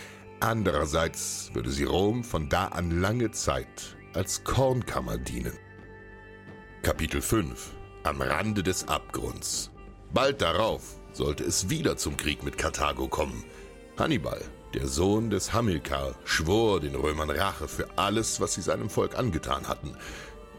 andererseits 0.40 1.50
würde 1.52 1.70
sie 1.70 1.84
Rom 1.84 2.22
von 2.22 2.48
da 2.48 2.66
an 2.66 3.00
lange 3.00 3.32
Zeit 3.32 3.96
als 4.14 4.44
Kornkammer 4.44 5.18
dienen. 5.18 5.58
Kapitel 6.82 7.20
5 7.20 7.72
Am 8.04 8.20
Rande 8.20 8.62
des 8.62 8.86
Abgrunds 8.88 9.70
Bald 10.12 10.42
darauf 10.42 11.00
sollte 11.12 11.42
es 11.44 11.70
wieder 11.70 11.96
zum 11.96 12.16
Krieg 12.16 12.44
mit 12.44 12.58
Karthago 12.58 13.08
kommen. 13.08 13.44
Hannibal, 13.98 14.42
der 14.74 14.86
Sohn 14.86 15.30
des 15.30 15.52
Hamilkar, 15.52 16.14
schwor 16.24 16.80
den 16.80 16.94
Römern 16.94 17.30
Rache 17.30 17.66
für 17.66 17.88
alles, 17.96 18.40
was 18.40 18.54
sie 18.54 18.62
seinem 18.62 18.90
Volk 18.90 19.18
angetan 19.18 19.68
hatten. 19.68 19.96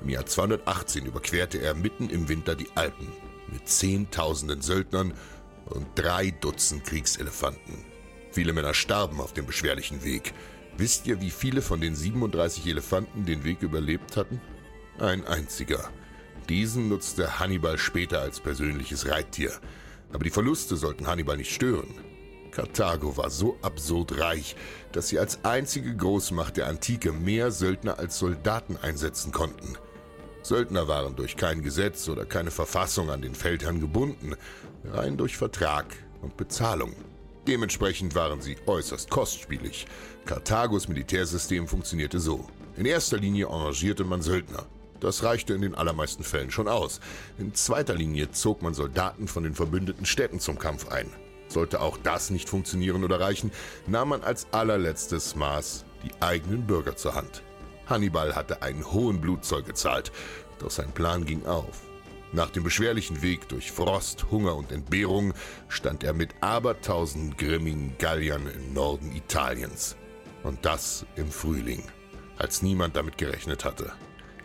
Im 0.02 0.10
Jahr 0.10 0.26
218 0.26 1.06
überquerte 1.06 1.60
er 1.60 1.74
mitten 1.74 2.10
im 2.10 2.30
Winter 2.30 2.56
die 2.56 2.70
Alpen 2.76 3.08
mit 3.52 3.70
zehntausenden 3.70 4.62
Söldnern 4.62 5.14
und 5.66 5.88
drei 5.96 6.32
Dutzend 6.32 6.84
Kriegselefanten. 6.86 7.86
Viele 8.32 8.54
Männer 8.54 8.74
starben 8.74 9.22
auf 9.22 9.34
dem 9.34 9.46
beschwerlichen 9.46 10.04
Weg. 10.04 10.34
Wisst 10.78 11.06
ihr, 11.06 11.22
wie 11.22 11.30
viele 11.30 11.62
von 11.62 11.82
den 11.82 11.96
37 11.96 12.66
Elefanten 12.66 13.26
den 13.26 13.44
Weg 13.44 13.62
überlebt 13.62 14.18
hatten? 14.18 14.42
Ein 15.00 15.26
einziger. 15.28 15.90
Diesen 16.50 16.90
nutzte 16.90 17.40
Hannibal 17.40 17.78
später 17.78 18.22
als 18.22 18.40
persönliches 18.40 19.08
Reittier. 19.08 19.52
Aber 20.12 20.24
die 20.24 20.30
Verluste 20.30 20.76
sollten 20.76 21.08
Hannibal 21.08 21.38
nicht 21.38 21.54
stören. 21.54 21.94
Karthago 22.52 23.18
war 23.18 23.30
so 23.30 23.58
absurd 23.62 24.20
reich, 24.20 24.56
dass 24.92 25.10
sie 25.10 25.18
als 25.20 25.44
einzige 25.44 25.96
Großmacht 25.96 26.58
der 26.58 26.68
Antike 26.68 27.12
mehr 27.12 27.52
Söldner 27.52 27.98
als 27.98 28.20
Soldaten 28.20 28.78
einsetzen 28.78 29.32
konnten. 29.32 29.76
Söldner 30.44 30.88
waren 30.88 31.16
durch 31.16 31.36
kein 31.38 31.64
Gesetz 31.64 32.10
oder 32.10 32.26
keine 32.26 32.52
Verfassung 32.52 33.10
an 33.10 33.22
den 33.22 33.34
Feldherrn 33.34 33.80
gebunden, 33.80 34.36
rein 34.86 35.18
durch 35.18 35.38
Vertrag 35.38 35.86
und 36.22 36.38
Bezahlung. 36.38 36.94
Dementsprechend 37.48 38.16
waren 38.16 38.42
sie 38.42 38.58
äußerst 38.66 39.10
kostspielig. 39.10 39.86
Karthagos 40.26 40.88
Militärsystem 40.88 41.68
funktionierte 41.68 42.20
so. 42.20 42.48
In 42.78 42.86
erster 42.86 43.18
Linie 43.18 43.48
engagierte 43.48 44.04
man 44.04 44.22
Söldner. 44.22 44.66
Das 45.00 45.24
reichte 45.24 45.54
in 45.54 45.62
den 45.62 45.76
allermeisten 45.76 46.24
Fällen 46.24 46.50
schon 46.50 46.70
aus. 46.70 47.02
In 47.38 47.54
zweiter 47.54 47.94
Linie 47.94 48.32
zog 48.32 48.62
man 48.62 48.74
Soldaten 48.74 49.28
von 49.28 49.44
den 49.44 49.54
verbündeten 49.54 50.06
Städten 50.06 50.40
zum 50.40 50.58
Kampf 50.58 50.88
ein. 50.88 51.12
Sollte 51.50 51.82
auch 51.82 51.98
das 51.98 52.30
nicht 52.30 52.48
funktionieren 52.48 53.04
oder 53.04 53.20
reichen, 53.20 53.52
nahm 53.86 54.10
man 54.10 54.24
als 54.24 54.48
allerletztes 54.52 55.36
Maß 55.36 55.84
die 56.04 56.22
eigenen 56.22 56.66
Bürger 56.66 56.96
zur 56.96 57.16
Hand. 57.16 57.44
Hannibal 57.86 58.34
hatte 58.36 58.62
einen 58.62 58.90
hohen 58.92 59.20
Blutzoll 59.20 59.64
gezahlt, 59.64 60.14
doch 60.60 60.72
sein 60.72 60.92
Plan 60.94 61.26
ging 61.26 61.46
auf. 61.46 61.82
Nach 62.34 62.50
dem 62.50 62.64
beschwerlichen 62.64 63.22
Weg 63.22 63.48
durch 63.50 63.72
Frost, 63.72 64.32
Hunger 64.32 64.56
und 64.56 64.72
Entbehrung 64.72 65.36
stand 65.68 66.04
er 66.04 66.14
mit 66.14 66.34
abertausend 66.42 67.38
grimmigen 67.38 67.96
Galliern 68.00 68.48
im 68.48 68.74
Norden 68.74 69.16
Italiens. 69.16 69.96
Und 70.42 70.66
das 70.66 71.06
im 71.16 71.30
Frühling, 71.30 71.84
als 72.38 72.64
niemand 72.64 72.96
damit 72.96 73.20
gerechnet 73.20 73.64
hatte. 73.64 73.94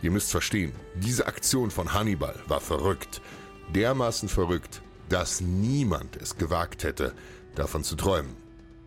Ihr 0.03 0.11
müsst 0.11 0.29
verstehen, 0.29 0.71
diese 0.93 1.25
Aktion 1.25 1.71
von 1.71 1.91
Hannibal 1.91 2.35
war 2.47 2.61
verrückt. 2.61 3.21
Dermaßen 3.73 4.29
verrückt, 4.29 4.83
dass 5.09 5.41
niemand 5.41 6.15
es 6.15 6.37
gewagt 6.37 6.83
hätte, 6.83 7.13
davon 7.55 7.83
zu 7.83 7.95
träumen. 7.95 8.35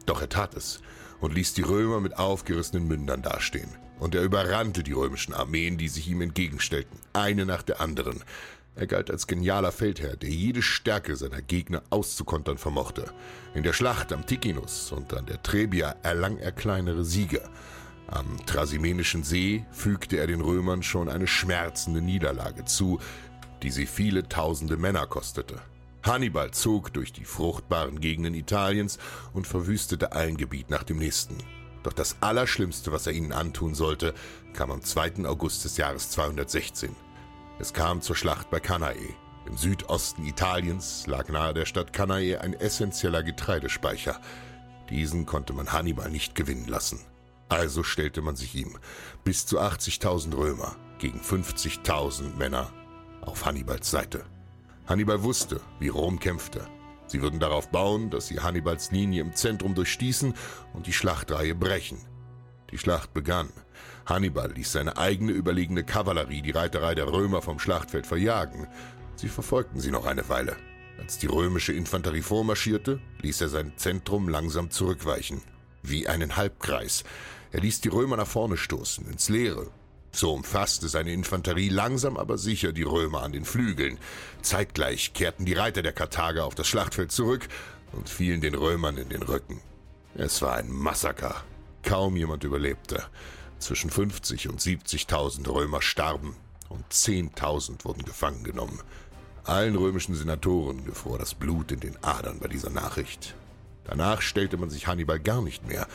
Doch 0.06 0.20
er 0.20 0.28
tat 0.28 0.54
es 0.54 0.80
und 1.20 1.34
ließ 1.34 1.54
die 1.54 1.62
Römer 1.62 2.00
mit 2.00 2.18
aufgerissenen 2.18 2.86
Mündern 2.86 3.20
dastehen. 3.20 3.68
Und 3.98 4.14
er 4.14 4.22
überrannte 4.22 4.82
die 4.82 4.92
römischen 4.92 5.32
Armeen, 5.32 5.78
die 5.78 5.88
sich 5.88 6.08
ihm 6.08 6.22
entgegenstellten, 6.22 6.98
eine 7.12 7.46
nach 7.46 7.62
der 7.62 7.80
anderen. 7.80 8.24
Er 8.74 8.86
galt 8.86 9.10
als 9.10 9.26
genialer 9.26 9.70
Feldherr, 9.70 10.16
der 10.16 10.30
jede 10.30 10.62
Stärke 10.62 11.14
seiner 11.16 11.42
Gegner 11.42 11.82
auszukontern 11.90 12.56
vermochte. 12.56 13.12
In 13.54 13.62
der 13.62 13.74
Schlacht 13.74 14.12
am 14.12 14.26
Ticinus 14.26 14.92
und 14.92 15.12
an 15.12 15.26
der 15.26 15.42
Trebia 15.42 15.94
erlang 16.02 16.38
er 16.38 16.52
kleinere 16.52 17.04
Siege. 17.04 17.42
Am 18.06 18.44
Trasimenischen 18.46 19.24
See 19.24 19.64
fügte 19.72 20.16
er 20.16 20.26
den 20.26 20.40
Römern 20.40 20.82
schon 20.82 21.08
eine 21.08 21.26
schmerzende 21.26 22.00
Niederlage 22.00 22.64
zu, 22.64 22.98
die 23.62 23.70
sie 23.70 23.86
viele 23.86 24.28
tausende 24.28 24.76
Männer 24.76 25.06
kostete. 25.06 25.60
Hannibal 26.02 26.50
zog 26.50 26.92
durch 26.92 27.12
die 27.12 27.24
fruchtbaren 27.24 28.00
Gegenden 28.00 28.34
Italiens 28.34 28.98
und 29.34 29.46
verwüstete 29.46 30.12
ein 30.12 30.36
Gebiet 30.36 30.68
nach 30.68 30.82
dem 30.82 30.98
nächsten. 30.98 31.36
Doch 31.82 31.92
das 31.92 32.16
Allerschlimmste, 32.20 32.90
was 32.90 33.06
er 33.06 33.12
ihnen 33.12 33.32
antun 33.32 33.74
sollte, 33.74 34.14
kam 34.52 34.70
am 34.70 34.82
2. 34.82 35.26
August 35.26 35.64
des 35.64 35.76
Jahres 35.76 36.10
216. 36.10 36.94
Es 37.58 37.72
kam 37.72 38.00
zur 38.00 38.16
Schlacht 38.16 38.50
bei 38.50 38.60
Cannae. 38.60 39.14
Im 39.46 39.56
Südosten 39.56 40.24
Italiens 40.24 41.06
lag 41.06 41.28
nahe 41.28 41.54
der 41.54 41.66
Stadt 41.66 41.92
Cannae 41.92 42.36
ein 42.38 42.54
essentieller 42.54 43.22
Getreidespeicher. 43.22 44.20
Diesen 44.90 45.26
konnte 45.26 45.52
man 45.52 45.72
Hannibal 45.72 46.10
nicht 46.10 46.34
gewinnen 46.34 46.66
lassen. 46.66 47.00
Also 47.48 47.82
stellte 47.82 48.22
man 48.22 48.36
sich 48.36 48.54
ihm 48.54 48.78
bis 49.24 49.46
zu 49.46 49.60
80.000 49.60 50.36
Römer 50.36 50.76
gegen 50.98 51.20
50.000 51.20 52.36
Männer 52.36 52.72
auf 53.20 53.44
Hannibals 53.44 53.90
Seite. 53.90 54.24
Hannibal 54.86 55.22
wusste, 55.22 55.60
wie 55.78 55.88
Rom 55.88 56.18
kämpfte. 56.18 56.66
Sie 57.06 57.20
würden 57.20 57.40
darauf 57.40 57.70
bauen, 57.70 58.10
dass 58.10 58.28
sie 58.28 58.40
Hannibals 58.40 58.90
Linie 58.90 59.20
im 59.20 59.34
Zentrum 59.34 59.74
durchstießen 59.74 60.34
und 60.72 60.86
die 60.86 60.92
Schlachtreihe 60.92 61.54
brechen. 61.54 61.98
Die 62.70 62.78
Schlacht 62.78 63.12
begann. 63.12 63.50
Hannibal 64.06 64.52
ließ 64.52 64.72
seine 64.72 64.96
eigene 64.96 65.32
überlegene 65.32 65.84
Kavallerie 65.84 66.42
die 66.42 66.50
Reiterei 66.50 66.94
der 66.94 67.06
Römer 67.06 67.42
vom 67.42 67.58
Schlachtfeld 67.58 68.06
verjagen. 68.06 68.66
Sie 69.16 69.28
verfolgten 69.28 69.80
sie 69.80 69.90
noch 69.90 70.06
eine 70.06 70.28
Weile. 70.28 70.56
Als 70.98 71.18
die 71.18 71.26
römische 71.26 71.72
Infanterie 71.72 72.22
vormarschierte, 72.22 73.00
ließ 73.20 73.40
er 73.40 73.48
sein 73.48 73.72
Zentrum 73.76 74.28
langsam 74.28 74.70
zurückweichen. 74.70 75.42
Wie 75.82 76.06
einen 76.08 76.36
Halbkreis. 76.36 77.04
Er 77.50 77.60
ließ 77.60 77.80
die 77.80 77.88
Römer 77.88 78.16
nach 78.16 78.26
vorne 78.26 78.56
stoßen, 78.56 79.08
ins 79.10 79.28
Leere, 79.28 79.70
so 80.14 80.34
umfasste 80.34 80.88
seine 80.88 81.12
Infanterie 81.12 81.70
langsam 81.70 82.18
aber 82.18 82.36
sicher 82.36 82.72
die 82.72 82.82
Römer 82.82 83.22
an 83.22 83.32
den 83.32 83.46
Flügeln. 83.46 83.98
Zeitgleich 84.42 85.14
kehrten 85.14 85.46
die 85.46 85.54
Reiter 85.54 85.82
der 85.82 85.94
Karthager 85.94 86.44
auf 86.44 86.54
das 86.54 86.68
Schlachtfeld 86.68 87.10
zurück 87.10 87.48
und 87.92 88.10
fielen 88.10 88.42
den 88.42 88.54
Römern 88.54 88.98
in 88.98 89.08
den 89.08 89.22
Rücken. 89.22 89.62
Es 90.14 90.42
war 90.42 90.56
ein 90.56 90.70
Massaker. 90.70 91.42
Kaum 91.82 92.16
jemand 92.16 92.44
überlebte. 92.44 93.02
Zwischen 93.62 93.90
50 93.90 94.48
und 94.48 94.60
70.000 94.60 95.48
Römer 95.48 95.80
starben 95.82 96.34
und 96.68 96.84
10.000 96.92 97.84
wurden 97.84 98.02
gefangen 98.02 98.42
genommen. 98.42 98.80
Allen 99.44 99.76
römischen 99.76 100.16
Senatoren 100.16 100.84
gefror 100.84 101.16
das 101.16 101.34
Blut 101.34 101.70
in 101.70 101.78
den 101.78 101.96
Adern 102.02 102.40
bei 102.40 102.48
dieser 102.48 102.70
Nachricht. 102.70 103.36
Danach 103.84 104.20
stellte 104.20 104.56
man 104.56 104.68
sich 104.68 104.88
Hannibal 104.88 105.20
gar 105.20 105.42
nicht 105.42 105.64
mehr, 105.64 105.86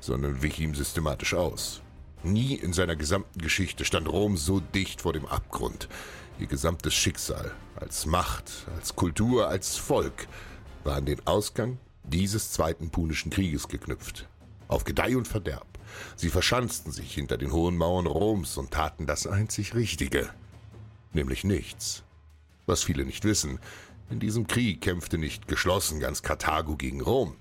sondern 0.00 0.40
wich 0.40 0.58
ihm 0.60 0.74
systematisch 0.74 1.34
aus. 1.34 1.82
Nie 2.22 2.54
in 2.54 2.72
seiner 2.72 2.96
gesamten 2.96 3.42
Geschichte 3.42 3.84
stand 3.84 4.08
Rom 4.08 4.38
so 4.38 4.60
dicht 4.60 5.02
vor 5.02 5.12
dem 5.12 5.26
Abgrund. 5.26 5.90
Ihr 6.38 6.46
gesamtes 6.46 6.94
Schicksal, 6.94 7.52
als 7.76 8.06
Macht, 8.06 8.50
als 8.74 8.96
Kultur, 8.96 9.46
als 9.46 9.76
Volk, 9.76 10.26
war 10.84 10.96
an 10.96 11.04
den 11.04 11.26
Ausgang 11.26 11.76
dieses 12.02 12.52
zweiten 12.52 12.88
Punischen 12.88 13.30
Krieges 13.30 13.68
geknüpft. 13.68 14.26
Auf 14.68 14.84
Gedeih 14.84 15.18
und 15.18 15.28
Verderb. 15.28 15.69
Sie 16.16 16.30
verschanzten 16.30 16.92
sich 16.92 17.14
hinter 17.14 17.38
den 17.38 17.52
hohen 17.52 17.76
Mauern 17.76 18.06
Roms 18.06 18.56
und 18.56 18.70
taten 18.70 19.06
das 19.06 19.26
einzig 19.26 19.74
Richtige, 19.74 20.30
nämlich 21.12 21.44
nichts. 21.44 22.02
Was 22.66 22.82
viele 22.82 23.04
nicht 23.04 23.24
wissen, 23.24 23.58
In 24.10 24.18
diesem 24.18 24.48
Krieg 24.48 24.80
kämpfte 24.80 25.18
nicht 25.18 25.46
geschlossen 25.46 26.00
ganz 26.00 26.22
Karthago 26.22 26.76
gegen 26.76 27.00
Rom. 27.00 27.36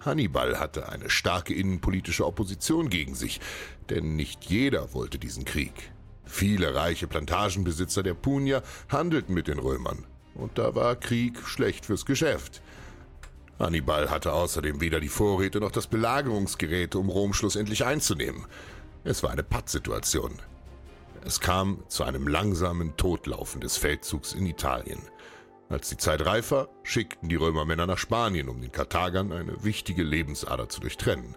Hannibal 0.00 0.60
hatte 0.60 0.90
eine 0.90 1.08
starke 1.08 1.54
innenpolitische 1.54 2.26
Opposition 2.26 2.90
gegen 2.90 3.14
sich, 3.14 3.40
denn 3.88 4.16
nicht 4.16 4.44
jeder 4.44 4.92
wollte 4.92 5.18
diesen 5.18 5.46
Krieg. 5.46 5.92
Viele 6.24 6.74
reiche 6.74 7.06
Plantagenbesitzer 7.06 8.02
der 8.02 8.14
Punier 8.14 8.62
handelten 8.90 9.34
mit 9.34 9.48
den 9.48 9.58
Römern, 9.58 10.06
und 10.34 10.58
da 10.58 10.74
war 10.74 10.94
Krieg 10.94 11.38
schlecht 11.46 11.86
fürs 11.86 12.04
Geschäft. 12.04 12.62
Hannibal 13.60 14.08
hatte 14.08 14.32
außerdem 14.32 14.80
weder 14.80 15.00
die 15.00 15.08
Vorräte 15.08 15.60
noch 15.60 15.70
das 15.70 15.86
Belagerungsgerät, 15.86 16.94
um 16.94 17.10
Rom 17.10 17.34
schlussendlich 17.34 17.84
einzunehmen. 17.84 18.46
Es 19.04 19.22
war 19.22 19.30
eine 19.30 19.42
Pattsituation. 19.42 20.32
Es 21.24 21.40
kam 21.40 21.84
zu 21.88 22.04
einem 22.04 22.26
langsamen 22.26 22.96
Todlaufen 22.96 23.60
des 23.60 23.76
Feldzugs 23.76 24.32
in 24.32 24.46
Italien. 24.46 25.02
Als 25.68 25.90
die 25.90 25.98
Zeit 25.98 26.24
reif 26.24 26.50
war, 26.52 26.68
schickten 26.82 27.28
die 27.28 27.36
Römer 27.36 27.66
Männer 27.66 27.86
nach 27.86 27.98
Spanien, 27.98 28.48
um 28.48 28.60
den 28.62 28.72
Karthagern 28.72 29.30
eine 29.30 29.62
wichtige 29.62 30.02
Lebensader 30.02 30.70
zu 30.70 30.80
durchtrennen, 30.80 31.36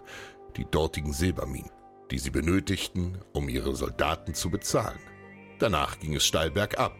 die 0.56 0.64
dortigen 0.64 1.12
Silberminen, 1.12 1.70
die 2.10 2.18
sie 2.18 2.30
benötigten, 2.30 3.18
um 3.34 3.50
ihre 3.50 3.76
Soldaten 3.76 4.34
zu 4.34 4.50
bezahlen. 4.50 4.98
Danach 5.58 5.98
ging 6.00 6.16
es 6.16 6.24
steil 6.24 6.50
bergab. 6.50 6.96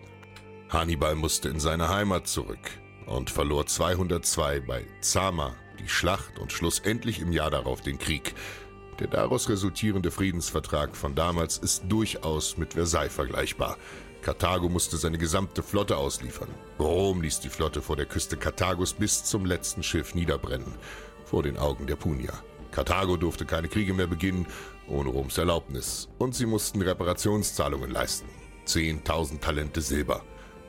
Hannibal 0.68 1.14
musste 1.14 1.48
in 1.48 1.60
seine 1.60 1.88
Heimat 1.88 2.28
zurück 2.28 2.60
und 3.06 3.30
verlor 3.30 3.66
202 3.66 4.60
bei 4.60 4.84
Zama 5.00 5.54
die 5.80 5.88
Schlacht 5.88 6.38
und 6.38 6.52
schlussendlich 6.52 7.20
im 7.20 7.32
Jahr 7.32 7.50
darauf 7.50 7.80
den 7.80 7.98
Krieg. 7.98 8.34
Der 9.00 9.08
daraus 9.08 9.48
resultierende 9.48 10.10
Friedensvertrag 10.10 10.96
von 10.96 11.14
damals 11.14 11.58
ist 11.58 11.84
durchaus 11.88 12.56
mit 12.56 12.74
Versailles 12.74 13.12
vergleichbar– 13.12 13.76
Karthago 14.24 14.70
musste 14.70 14.96
seine 14.96 15.18
gesamte 15.18 15.62
Flotte 15.62 15.98
ausliefern. 15.98 16.48
Rom 16.80 17.20
ließ 17.20 17.40
die 17.40 17.50
Flotte 17.50 17.82
vor 17.82 17.96
der 17.96 18.06
Küste 18.06 18.38
Karthagos 18.38 18.94
bis 18.94 19.22
zum 19.22 19.44
letzten 19.44 19.82
Schiff 19.82 20.14
niederbrennen, 20.14 20.72
vor 21.26 21.42
den 21.42 21.58
Augen 21.58 21.86
der 21.86 21.96
Punier. 21.96 22.32
Karthago 22.70 23.18
durfte 23.18 23.44
keine 23.44 23.68
Kriege 23.68 23.92
mehr 23.92 24.06
beginnen, 24.06 24.46
ohne 24.88 25.10
Roms 25.10 25.36
Erlaubnis, 25.36 26.08
und 26.16 26.34
sie 26.34 26.46
mussten 26.46 26.80
Reparationszahlungen 26.80 27.90
leisten. 27.90 28.30
10.000 28.66 29.40
Talente 29.40 29.82
Silber. 29.82 30.24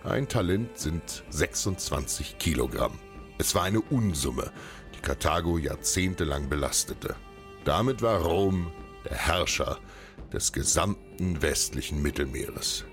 Ein 0.06 0.28
Talent 0.28 0.78
sind 0.78 1.24
26 1.32 2.38
Kilogramm. 2.38 3.00
Es 3.40 3.56
war 3.56 3.64
eine 3.64 3.82
Unsumme, 3.82 4.52
die 4.96 5.00
Karthago 5.00 5.58
jahrzehntelang 5.58 6.48
belastete. 6.48 7.16
Damit 7.64 8.04
war 8.04 8.22
Rom 8.22 8.72
der 9.04 9.18
Herrscher 9.18 9.80
des 10.32 10.54
gesamten 10.54 11.42
westlichen 11.42 12.04
Mittelmeeres. 12.04 12.86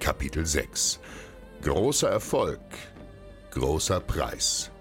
Kapitel 0.00 0.44
6 0.44 0.98
Großer 1.62 2.10
Erfolg, 2.10 2.60
großer 3.52 4.00
Preis. 4.00 4.72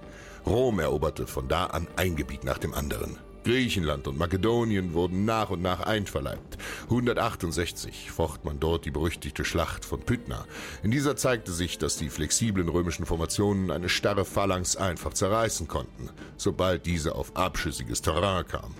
Rom 0.48 0.80
eroberte 0.80 1.28
von 1.28 1.48
da 1.48 1.68
an 1.68 1.88
ein 1.98 2.16
Gebiet 2.16 2.44
nach 2.44 2.58
dem 2.58 2.74
anderen. 2.74 3.20
Griechenland 3.44 4.08
und 4.08 4.18
Makedonien 4.18 4.94
wurden 4.94 5.26
nach 5.26 5.50
und 5.50 5.62
nach 5.62 5.82
einverleibt. 5.82 6.58
168 6.84 8.12
focht 8.12 8.46
man 8.46 8.60
dort 8.60 8.86
die 8.86 8.92
berüchtigte 8.92 9.46
Schlacht 9.46 9.84
von 9.86 10.02
Pydna. 10.02 10.46
In 10.84 10.92
dieser 10.92 11.16
zeigte 11.16 11.52
sich, 11.52 11.78
dass 11.78 11.98
die 11.98 12.10
flexiblen 12.10 12.70
römischen 12.70 13.06
Formationen 13.06 13.72
eine 13.72 13.90
starre 13.90 14.26
Phalanx 14.26 14.76
einfach 14.76 15.14
zerreißen 15.14 15.68
konnten, 15.68 16.10
sobald 16.38 16.86
diese 16.86 17.16
auf 17.16 17.36
abschüssiges 17.36 18.02
Terrain 18.02 18.48
kam. 18.48 18.76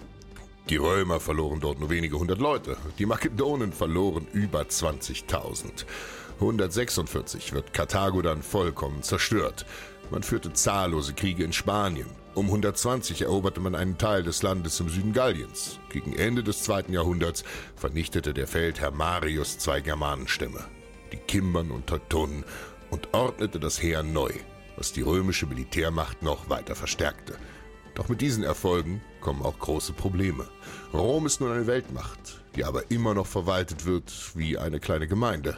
Die 0.70 0.78
Römer 0.78 1.20
verloren 1.20 1.60
dort 1.60 1.80
nur 1.80 1.90
wenige 1.90 2.20
hundert 2.20 2.40
Leute, 2.40 2.78
die 3.00 3.06
Makedonen 3.06 3.74
verloren 3.74 4.28
über 4.32 4.62
20.000. 4.62 5.86
146 6.42 7.54
wird 7.54 7.72
Karthago 7.72 8.24
dann 8.24 8.42
vollkommen 8.42 9.04
zerstört. 9.04 9.64
Man 10.10 10.24
führte 10.24 10.52
zahllose 10.52 11.14
Kriege 11.14 11.44
in 11.44 11.54
Spanien. 11.54 12.08
Um 12.34 12.48
120 12.48 13.22
eroberte 13.22 13.62
man 13.62 13.76
einen 13.76 14.00
Teil 14.00 14.24
des 14.24 14.42
Landes 14.42 14.80
im 14.80 14.90
Süden 14.90 15.14
Galliens. 15.14 15.80
Gegen 15.90 16.16
Ende 16.16 16.44
des 16.44 16.64
zweiten 16.64 16.94
Jahrhunderts 16.94 17.44
vernichtete 17.76 18.34
der 18.34 18.48
Feldherr 18.48 18.90
Marius 18.90 19.60
zwei 19.60 19.82
Germanenstämme, 19.82 20.66
die 21.12 21.18
Kimbern 21.18 21.70
und 21.70 21.86
Teutonen, 21.86 22.44
und 22.90 23.14
ordnete 23.14 23.60
das 23.60 23.82
Heer 23.82 24.02
neu, 24.02 24.32
was 24.78 24.94
die 24.94 25.02
römische 25.02 25.46
Militärmacht 25.46 26.24
noch 26.24 26.50
weiter 26.50 26.76
verstärkte. 26.76 27.38
Doch 27.94 28.10
mit 28.10 28.20
diesen 28.20 28.44
Erfolgen 28.44 29.02
kommen 29.20 29.44
auch 29.44 29.60
große 29.60 29.94
Probleme. 29.94 30.48
Rom 30.92 31.28
ist 31.28 31.40
nun 31.40 31.52
eine 31.52 31.68
Weltmacht, 31.68 32.42
die 32.56 32.66
aber 32.66 32.90
immer 32.90 33.14
noch 33.14 33.28
verwaltet 33.28 33.86
wird 33.86 34.12
wie 34.34 34.58
eine 34.58 34.80
kleine 34.80 35.08
Gemeinde. 35.08 35.58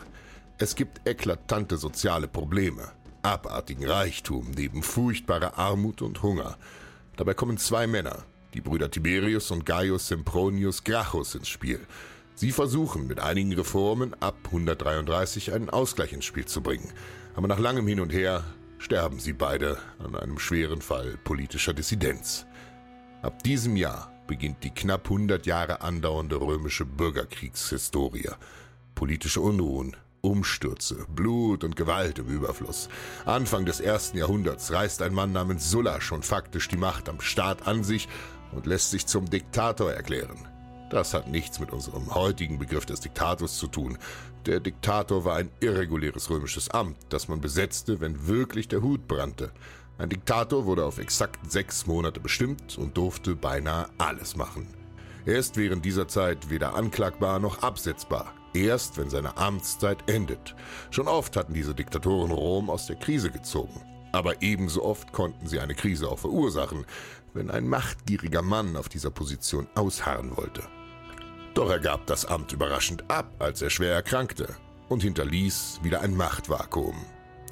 Es 0.64 0.76
gibt 0.76 1.06
eklatante 1.06 1.76
soziale 1.76 2.30
Probleme, 2.30 2.94
abartigen 3.22 3.86
Reichtum 3.86 4.52
neben 4.56 4.82
furchtbarer 4.82 5.58
Armut 5.58 6.02
und 6.02 6.24
Hunger. 6.24 6.58
Dabei 7.18 7.34
kommen 7.34 7.58
zwei 7.58 7.86
Männer, 7.86 8.24
die 8.54 8.62
Brüder 8.62 8.90
Tiberius 8.90 9.52
und 9.52 9.66
Gaius 9.66 10.08
Sempronius 10.08 10.86
Gracchus 10.86 11.36
ins 11.36 11.50
Spiel. 11.50 11.86
Sie 12.36 12.54
versuchen 12.54 13.08
mit 13.08 13.20
einigen 13.20 13.52
Reformen 13.52 14.16
ab 14.22 14.38
133 14.46 15.52
einen 15.52 15.70
Ausgleich 15.70 16.14
ins 16.14 16.24
Spiel 16.24 16.46
zu 16.46 16.62
bringen. 16.62 16.94
Aber 17.36 17.50
nach 17.50 17.60
langem 17.60 17.86
Hin 17.86 18.00
und 18.00 18.14
Her 18.14 18.46
sterben 18.78 19.20
sie 19.20 19.34
beide 19.34 19.78
an 20.00 20.16
einem 20.16 20.40
schweren 20.40 20.82
Fall 20.82 21.18
politischer 21.26 21.74
Dissidenz. 21.74 22.46
Ab 23.22 23.44
diesem 23.44 23.76
Jahr 23.76 24.14
beginnt 24.28 24.64
die 24.64 24.72
knapp 24.72 25.08
100 25.08 25.46
Jahre 25.46 25.82
andauernde 25.82 26.40
römische 26.40 26.86
Bürgerkriegshistorie. 26.86 28.30
Politische 28.96 29.42
Unruhen, 29.42 29.98
Umstürze, 30.26 31.06
Blut 31.14 31.66
und 31.66 31.76
Gewalt 31.76 32.18
im 32.18 32.28
Überfluss. 32.28 32.88
Anfang 33.26 33.66
des 33.66 33.82
ersten 33.82 34.18
Jahrhunderts 34.18 34.72
reißt 34.72 35.02
ein 35.02 35.14
Mann 35.14 35.34
namens 35.34 35.70
Sulla 35.70 36.00
schon 36.00 36.24
faktisch 36.24 36.70
die 36.70 36.78
Macht 36.78 37.10
am 37.10 37.20
Staat 37.20 37.68
an 37.68 37.84
sich 37.84 38.08
und 38.54 38.66
lässt 38.66 38.92
sich 38.92 39.06
zum 39.06 39.30
Diktator 39.30 39.92
erklären. 39.92 40.48
Das 40.90 41.14
hat 41.14 41.28
nichts 41.28 41.60
mit 41.60 41.74
unserem 41.74 42.16
heutigen 42.16 42.58
Begriff 42.58 42.86
des 42.86 43.02
Diktators 43.02 43.58
zu 43.58 43.68
tun. 43.68 43.98
Der 44.46 44.62
Diktator 44.62 45.26
war 45.26 45.36
ein 45.36 45.50
irreguläres 45.60 46.30
römisches 46.30 46.70
Amt, 46.70 46.96
das 47.10 47.28
man 47.28 47.42
besetzte, 47.42 48.00
wenn 48.00 48.26
wirklich 48.26 48.70
der 48.70 48.82
Hut 48.82 49.10
brannte. 49.10 49.52
Ein 49.98 50.08
Diktator 50.08 50.66
wurde 50.66 50.86
auf 50.86 51.00
exakt 51.00 51.52
sechs 51.52 51.86
Monate 51.86 52.22
bestimmt 52.22 52.78
und 52.78 52.96
durfte 52.96 53.36
beinahe 53.36 53.90
alles 53.98 54.38
machen. 54.38 54.68
Er 55.26 55.38
ist 55.38 55.58
während 55.58 55.84
dieser 55.84 56.08
Zeit 56.08 56.50
weder 56.50 56.76
anklagbar 56.76 57.40
noch 57.40 57.62
absetzbar 57.62 58.34
erst 58.54 58.98
wenn 58.98 59.10
seine 59.10 59.38
Amtszeit 59.38 60.10
endet. 60.10 60.56
Schon 60.92 61.08
oft 61.08 61.36
hatten 61.36 61.54
diese 61.54 61.76
Diktatoren 61.76 62.32
Rom 62.32 62.70
aus 62.70 62.88
der 62.88 62.96
Krise 62.96 63.30
gezogen. 63.30 63.82
Aber 64.12 64.42
ebenso 64.42 64.84
oft 64.84 65.12
konnten 65.12 65.48
sie 65.48 65.60
eine 65.60 65.76
Krise 65.76 66.10
auch 66.10 66.20
verursachen, 66.20 66.86
wenn 67.34 67.50
ein 67.50 67.68
machtgieriger 67.68 68.42
Mann 68.42 68.78
auf 68.78 68.90
dieser 68.90 69.10
Position 69.10 69.68
ausharren 69.76 70.38
wollte. 70.38 70.64
Doch 71.54 71.70
er 71.70 71.80
gab 71.80 72.06
das 72.08 72.26
Amt 72.26 72.52
überraschend 72.52 73.10
ab, 73.10 73.32
als 73.40 73.62
er 73.62 73.70
schwer 73.70 73.94
erkrankte 73.94 74.56
und 74.90 75.04
hinterließ 75.04 75.80
wieder 75.84 76.02
ein 76.02 76.16
Machtvakuum. 76.16 76.96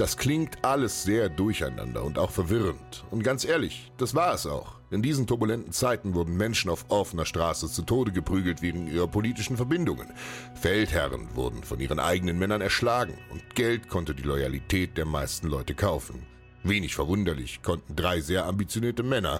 Das 0.01 0.17
klingt 0.17 0.65
alles 0.65 1.03
sehr 1.03 1.29
durcheinander 1.29 2.03
und 2.03 2.17
auch 2.17 2.31
verwirrend. 2.31 3.05
Und 3.11 3.23
ganz 3.23 3.45
ehrlich, 3.45 3.91
das 3.97 4.15
war 4.15 4.33
es 4.33 4.47
auch. 4.47 4.77
In 4.89 5.03
diesen 5.03 5.27
turbulenten 5.27 5.73
Zeiten 5.73 6.15
wurden 6.15 6.35
Menschen 6.35 6.71
auf 6.71 6.85
offener 6.89 7.27
Straße 7.27 7.69
zu 7.69 7.83
Tode 7.83 8.11
geprügelt 8.11 8.63
wegen 8.63 8.87
ihrer 8.87 9.05
politischen 9.05 9.57
Verbindungen. 9.57 10.07
Feldherren 10.55 11.27
wurden 11.35 11.63
von 11.63 11.79
ihren 11.79 11.99
eigenen 11.99 12.39
Männern 12.39 12.61
erschlagen 12.61 13.13
und 13.29 13.53
Geld 13.53 13.89
konnte 13.89 14.15
die 14.15 14.23
Loyalität 14.23 14.97
der 14.97 15.05
meisten 15.05 15.47
Leute 15.47 15.75
kaufen. 15.75 16.25
Wenig 16.63 16.95
verwunderlich 16.95 17.61
konnten 17.61 17.95
drei 17.95 18.21
sehr 18.21 18.47
ambitionierte 18.47 19.03
Männer, 19.03 19.39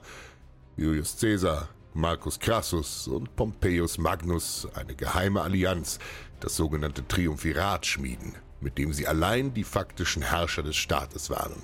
Julius 0.78 1.18
Caesar, 1.20 1.70
Marcus 1.96 2.40
Crassus 2.40 3.08
und 3.08 3.36
Pompeius 3.36 3.98
Magnus, 3.98 4.68
eine 4.76 4.94
geheime 4.94 5.42
Allianz, 5.42 5.98
das 6.40 6.56
sogenannte 6.56 7.08
Triumphirat, 7.08 7.88
schmieden, 7.88 8.36
mit 8.62 8.78
dem 8.78 8.94
sie 8.94 9.08
allein 9.08 9.54
die 9.54 9.64
faktischen 9.64 10.22
Herrscher 10.22 10.64
des 10.64 10.76
Staates 10.76 11.30
waren. 11.30 11.62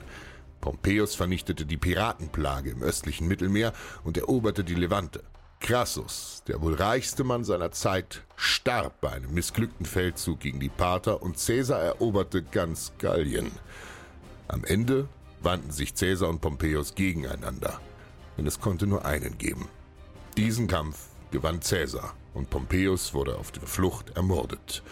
Pompeius 0.62 1.16
vernichtete 1.16 1.66
die 1.66 1.78
Piratenplage 1.78 2.72
im 2.72 2.82
östlichen 2.82 3.28
Mittelmeer 3.28 3.74
und 4.04 4.18
eroberte 4.18 4.64
die 4.64 4.76
Levante. 4.76 5.24
Crassus, 5.60 6.44
der 6.48 6.62
wohl 6.62 6.76
reichste 6.76 7.24
Mann 7.24 7.44
seiner 7.44 7.72
Zeit, 7.72 8.24
starb 8.36 9.02
bei 9.02 9.12
einem 9.12 9.34
missglückten 9.34 9.86
Feldzug 9.86 10.40
gegen 10.40 10.60
die 10.60 10.70
Parther 10.70 11.22
und 11.22 11.38
Caesar 11.44 11.80
eroberte 11.80 12.44
ganz 12.44 12.94
Gallien. 13.00 13.52
Am 14.48 14.64
Ende 14.64 15.08
wandten 15.42 15.72
sich 15.72 15.96
Caesar 15.96 16.30
und 16.30 16.42
Pompeius 16.42 16.96
gegeneinander, 16.96 17.80
denn 18.38 18.46
es 18.46 18.60
konnte 18.60 18.88
nur 18.88 19.06
einen 19.06 19.38
geben. 19.38 19.68
Diesen 20.38 20.68
Kampf 20.68 21.08
gewann 21.32 21.60
Caesar 21.60 22.14
und 22.34 22.50
Pompeius 22.50 23.14
wurde 23.14 23.38
auf 23.38 23.52
der 23.52 23.64
Flucht 23.64 24.16
ermordet. 24.16 24.84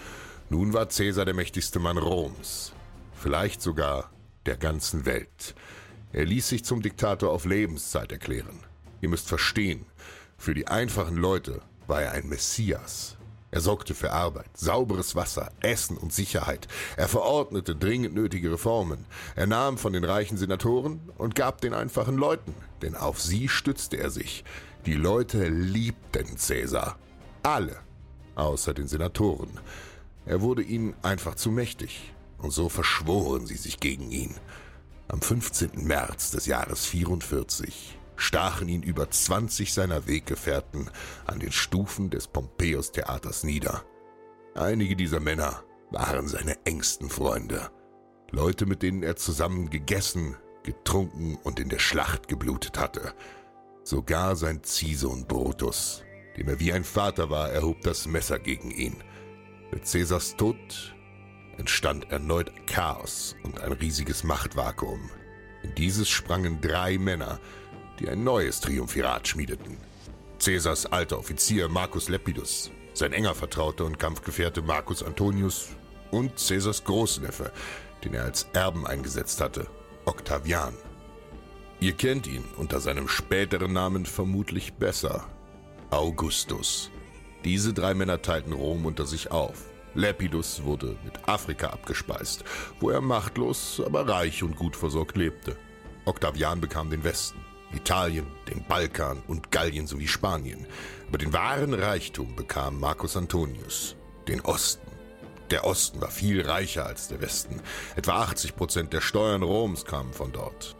Nun 0.50 0.74
war 0.74 0.86
Caesar 0.86 1.26
der 1.26 1.34
mächtigste 1.34 1.80
Mann 1.80 1.98
Roms, 1.98 2.72
vielleicht 3.16 3.62
sogar 3.62 4.12
der 4.46 4.58
ganzen 4.58 5.06
Welt. 5.06 5.56
Er 6.14 6.26
ließ 6.26 6.48
sich 6.48 6.64
zum 6.64 6.84
Diktator 6.84 7.32
auf 7.32 7.46
Lebenszeit 7.46 8.12
erklären. 8.12 8.60
Ihr 9.02 9.10
müsst 9.10 9.28
verstehen, 9.28 9.86
für 10.38 10.54
die 10.54 10.68
einfachen 10.68 11.18
Leute 11.18 11.62
war 11.88 12.04
er 12.04 12.12
ein 12.12 12.30
Messias. 12.30 13.18
Er 13.50 13.62
sorgte 13.62 13.96
für 13.96 14.12
Arbeit, 14.12 14.56
sauberes 14.56 15.16
Wasser, 15.16 15.50
Essen 15.62 15.98
und 15.98 16.14
Sicherheit. 16.14 16.68
Er 16.98 17.08
verordnete 17.08 17.76
dringend 17.76 18.14
nötige 18.14 18.52
Reformen. 18.52 19.06
Er 19.36 19.48
nahm 19.48 19.78
von 19.78 19.94
den 19.94 20.04
reichen 20.04 20.38
Senatoren 20.38 21.00
und 21.18 21.36
gab 21.36 21.62
den 21.62 21.74
einfachen 21.74 22.18
Leuten, 22.18 22.54
denn 22.82 22.96
auf 22.96 23.22
sie 23.22 23.48
stützte 23.48 23.98
er 23.98 24.10
sich. 24.10 24.44
Die 24.86 24.94
Leute 24.94 25.48
liebten 25.48 26.38
Cäsar. 26.38 27.00
Alle, 27.44 27.78
außer 28.36 28.74
den 28.74 28.88
Senatoren. 28.88 29.60
Er 30.26 30.42
wurde 30.42 30.64
ihnen 30.64 30.96
einfach 31.04 31.36
zu 31.36 31.52
mächtig, 31.52 32.14
und 32.40 32.52
so 32.52 32.70
verschworen 32.70 33.46
sie 33.46 33.58
sich 33.58 33.80
gegen 33.80 34.12
ihn. 34.12 34.36
Am 35.08 35.22
15. 35.22 35.86
März 35.86 36.32
des 36.32 36.48
Jahres 36.48 36.86
44 36.86 38.00
stachen 38.16 38.68
ihn 38.68 38.82
über 38.82 39.10
20 39.10 39.74
seiner 39.74 40.08
Weggefährten 40.08 40.90
an 41.26 41.40
den 41.40 41.52
Stufen 41.52 42.10
des 42.10 42.28
Pompeius-Theaters 42.28 43.44
nieder. 43.44 43.84
Einige 44.56 44.96
dieser 44.96 45.20
Männer 45.20 45.64
waren 45.92 46.28
seine 46.28 46.58
engsten 46.66 47.10
Freunde. 47.10 47.70
Leute, 48.32 48.66
mit 48.66 48.82
denen 48.82 49.04
er 49.04 49.16
zusammen 49.16 49.70
gegessen, 49.70 50.36
getrunken 50.64 51.38
und 51.44 51.60
in 51.60 51.70
der 51.70 51.80
Schlacht 51.80 52.28
geblutet 52.28 52.80
hatte. 52.80 53.14
Sogar 53.84 54.36
sein 54.36 54.64
Ziehsohn 54.64 55.28
Brutus, 55.28 56.04
dem 56.38 56.50
er 56.50 56.60
wie 56.60 56.74
ein 56.74 56.84
Vater 56.84 57.30
war, 57.30 57.52
erhob 57.52 57.82
das 57.82 58.08
Messer 58.08 58.40
gegen 58.40 58.72
ihn. 58.72 59.04
Mit 59.72 59.90
Caesars 59.92 60.36
Tod 60.36 60.94
entstand 61.58 62.12
erneut 62.12 62.52
Chaos 62.68 63.36
und 63.44 63.60
ein 63.62 63.72
riesiges 63.72 64.24
Machtvakuum. 64.24 65.10
In 65.64 65.74
dieses 65.76 66.10
sprangen 66.10 66.62
drei 66.62 66.98
Männer, 66.98 67.40
die 68.00 68.10
ein 68.10 68.24
neues 68.24 68.60
Triumphirat 68.60 69.28
schmiedeten. 69.28 69.78
Caesars 70.40 70.86
alter 70.86 71.18
Offizier 71.18 71.70
Marcus 71.70 72.10
Lepidus, 72.10 72.72
sein 72.94 73.14
enger 73.14 73.36
Vertrauter 73.36 73.86
und 73.86 73.98
Kampfgefährte 73.98 74.62
Marcus 74.62 75.02
Antonius 75.02 75.70
und 76.12 76.36
Caesars 76.36 76.84
Großneffe, 76.84 77.52
den 78.04 78.14
er 78.14 78.24
als 78.24 78.48
Erben 78.54 78.86
eingesetzt 78.86 79.42
hatte, 79.42 79.68
Octavian. 80.06 80.74
Ihr 81.80 81.94
kennt 81.94 82.28
ihn 82.28 82.46
unter 82.58 82.80
seinem 82.80 83.08
späteren 83.08 83.74
Namen 83.74 84.06
vermutlich 84.06 84.74
besser, 84.74 85.28
Augustus. 85.90 86.92
Diese 87.46 87.74
drei 87.74 87.94
Männer 87.94 88.24
teilten 88.24 88.54
Rom 88.54 88.88
unter 88.88 89.06
sich 89.06 89.30
auf. 89.30 89.66
Lepidus 89.94 90.64
wurde 90.64 90.98
mit 91.06 91.30
Afrika 91.30 91.68
abgespeist, 91.68 92.44
wo 92.80 92.90
er 92.90 93.02
machtlos, 93.02 93.82
aber 93.86 94.10
reich 94.10 94.42
und 94.42 94.56
gut 94.56 94.76
versorgt 94.76 95.16
lebte. 95.16 95.56
Octavian 96.06 96.60
bekam 96.60 96.90
den 96.90 97.04
Westen. 97.04 97.40
Italien, 97.72 98.26
den 98.50 98.66
Balkan 98.68 99.22
und 99.28 99.52
Gallien 99.52 99.86
sowie 99.86 100.08
Spanien. 100.08 100.66
Aber 101.08 101.20
den 101.20 101.34
wahren 101.34 101.76
Reichtum 101.76 102.36
bekam 102.36 102.80
Marcus 102.80 103.16
Antonius, 103.16 103.96
den 104.28 104.42
Osten. 104.42 104.92
Der 105.52 105.66
Osten 105.66 106.02
war 106.02 106.10
viel 106.10 106.42
reicher 106.42 106.88
als 106.88 107.10
der 107.10 107.22
Westen. 107.22 107.62
Etwa 107.96 108.24
80 108.24 108.56
Prozent 108.56 108.92
der 108.92 109.02
Steuern 109.02 109.44
Roms 109.44 109.86
kamen 109.86 110.14
von 110.14 110.32
dort. 110.32 110.76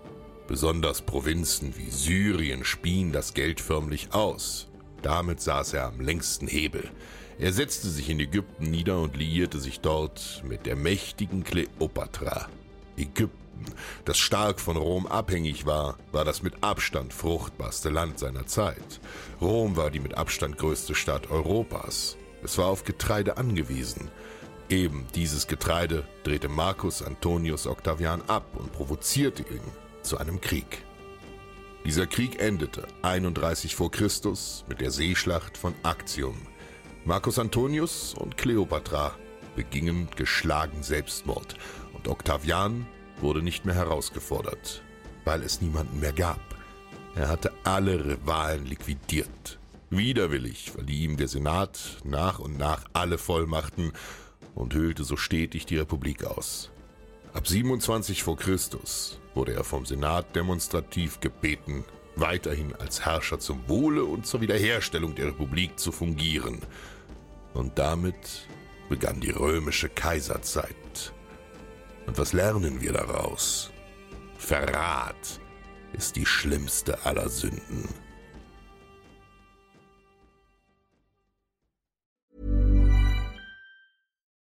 Besonders 0.48 1.04
Provinzen 1.04 1.78
wie 1.78 1.92
Syrien 1.92 2.66
spien 2.66 3.12
das 3.12 3.36
Geld 3.36 3.62
förmlich 3.62 4.14
aus. 4.14 4.68
Damit 5.06 5.40
saß 5.40 5.74
er 5.74 5.86
am 5.86 6.02
längsten 6.02 6.48
Hebel. 6.48 6.90
Er 7.38 7.54
setzte 7.54 7.90
sich 7.90 8.10
in 8.10 8.20
Ägypten 8.20 8.72
nieder 8.72 9.00
und 9.00 9.16
liierte 9.16 9.60
sich 9.60 9.80
dort 9.80 10.42
mit 10.44 10.66
der 10.66 10.76
mächtigen 10.76 11.44
Kleopatra. 11.44 12.50
Ägypten 12.98 13.46
das 14.04 14.18
stark 14.18 14.60
von 14.60 14.78
Rom 14.78 15.06
abhängig 15.06 15.68
war, 15.68 15.98
war 16.12 16.26
das 16.26 16.42
mit 16.42 16.64
Abstand 16.64 17.14
fruchtbarste 17.14 17.90
Land 17.90 18.18
seiner 18.18 18.48
Zeit. 18.48 19.00
Rom 19.40 19.78
war 19.78 19.92
die 19.92 20.00
mit 20.00 20.18
Abstand 20.18 20.58
größte 20.58 20.96
Stadt 20.96 21.30
Europas. 21.30 22.18
Es 22.44 22.58
war 22.58 22.66
auf 22.66 22.84
Getreide 22.84 23.38
angewiesen. 23.38 24.10
Eben 24.70 25.06
dieses 25.14 25.46
Getreide 25.46 26.04
drehte 26.24 26.50
Marcus 26.50 27.04
Antonius 27.04 27.68
Octavian 27.68 28.24
ab 28.24 28.46
und 28.56 28.72
provozierte 28.72 29.44
ihn 29.44 29.62
zu 30.02 30.18
einem 30.18 30.42
Krieg. 30.42 30.85
Dieser 31.86 32.08
Krieg 32.08 32.42
endete 32.42 32.88
31 33.04 33.76
vor 33.76 33.92
Christus 33.92 34.66
mit 34.68 34.82
der 34.82 34.90
Seeschlacht 34.90 35.56
von 35.56 35.76
Actium. 35.84 36.36
Marcus 37.06 37.38
Antonius 37.38 38.16
und 38.16 38.38
Kleopatra 38.38 39.14
begingen 39.56 40.08
geschlagen 40.16 40.82
Selbstmord 40.82 41.56
und 41.94 42.08
Octavian 42.08 42.88
wurde 43.22 43.44
nicht 43.44 43.66
mehr 43.66 43.76
herausgefordert, 43.76 44.82
weil 45.26 45.44
es 45.44 45.62
niemanden 45.62 46.00
mehr 46.00 46.12
gab. 46.12 46.42
Er 47.14 47.30
hatte 47.30 47.52
alle 47.64 48.04
Rivalen 48.04 48.66
liquidiert. 48.66 49.60
Widerwillig 49.92 50.72
verlieh 50.72 51.04
ihm 51.04 51.18
der 51.18 51.28
Senat 51.28 52.00
nach 52.04 52.40
und 52.40 52.58
nach 52.58 52.86
alle 52.94 53.20
Vollmachten 53.20 53.94
und 54.56 54.74
höhlte 54.74 55.04
so 55.04 55.18
stetig 55.18 55.68
die 55.68 55.78
Republik 55.78 56.24
aus. 56.24 56.72
Ab 57.32 57.48
27 57.48 58.24
vor 58.24 58.38
Christus 58.38 59.20
wurde 59.36 59.54
er 59.54 59.64
vom 59.64 59.86
Senat 59.86 60.36
demonstrativ 60.36 61.20
gebeten, 61.20 61.84
weiterhin 62.16 62.74
als 62.76 63.06
Herrscher 63.06 63.40
zum 63.40 63.68
Wohle 63.68 64.06
und 64.06 64.26
zur 64.26 64.42
Wiederherstellung 64.42 65.16
der 65.16 65.28
Republik 65.28 65.78
zu 65.78 65.92
fungieren. 65.92 66.62
Und 67.54 67.78
damit 67.78 68.48
begann 68.90 69.20
die 69.20 69.32
römische 69.32 69.90
Kaiserzeit. 69.90 71.14
Und 72.08 72.18
was 72.18 72.34
lernen 72.34 72.82
wir 72.82 72.94
daraus? 72.94 73.72
Verrat 74.38 75.40
ist 75.94 76.16
die 76.16 76.26
schlimmste 76.26 77.06
aller 77.06 77.30
Sünden. 77.30 77.90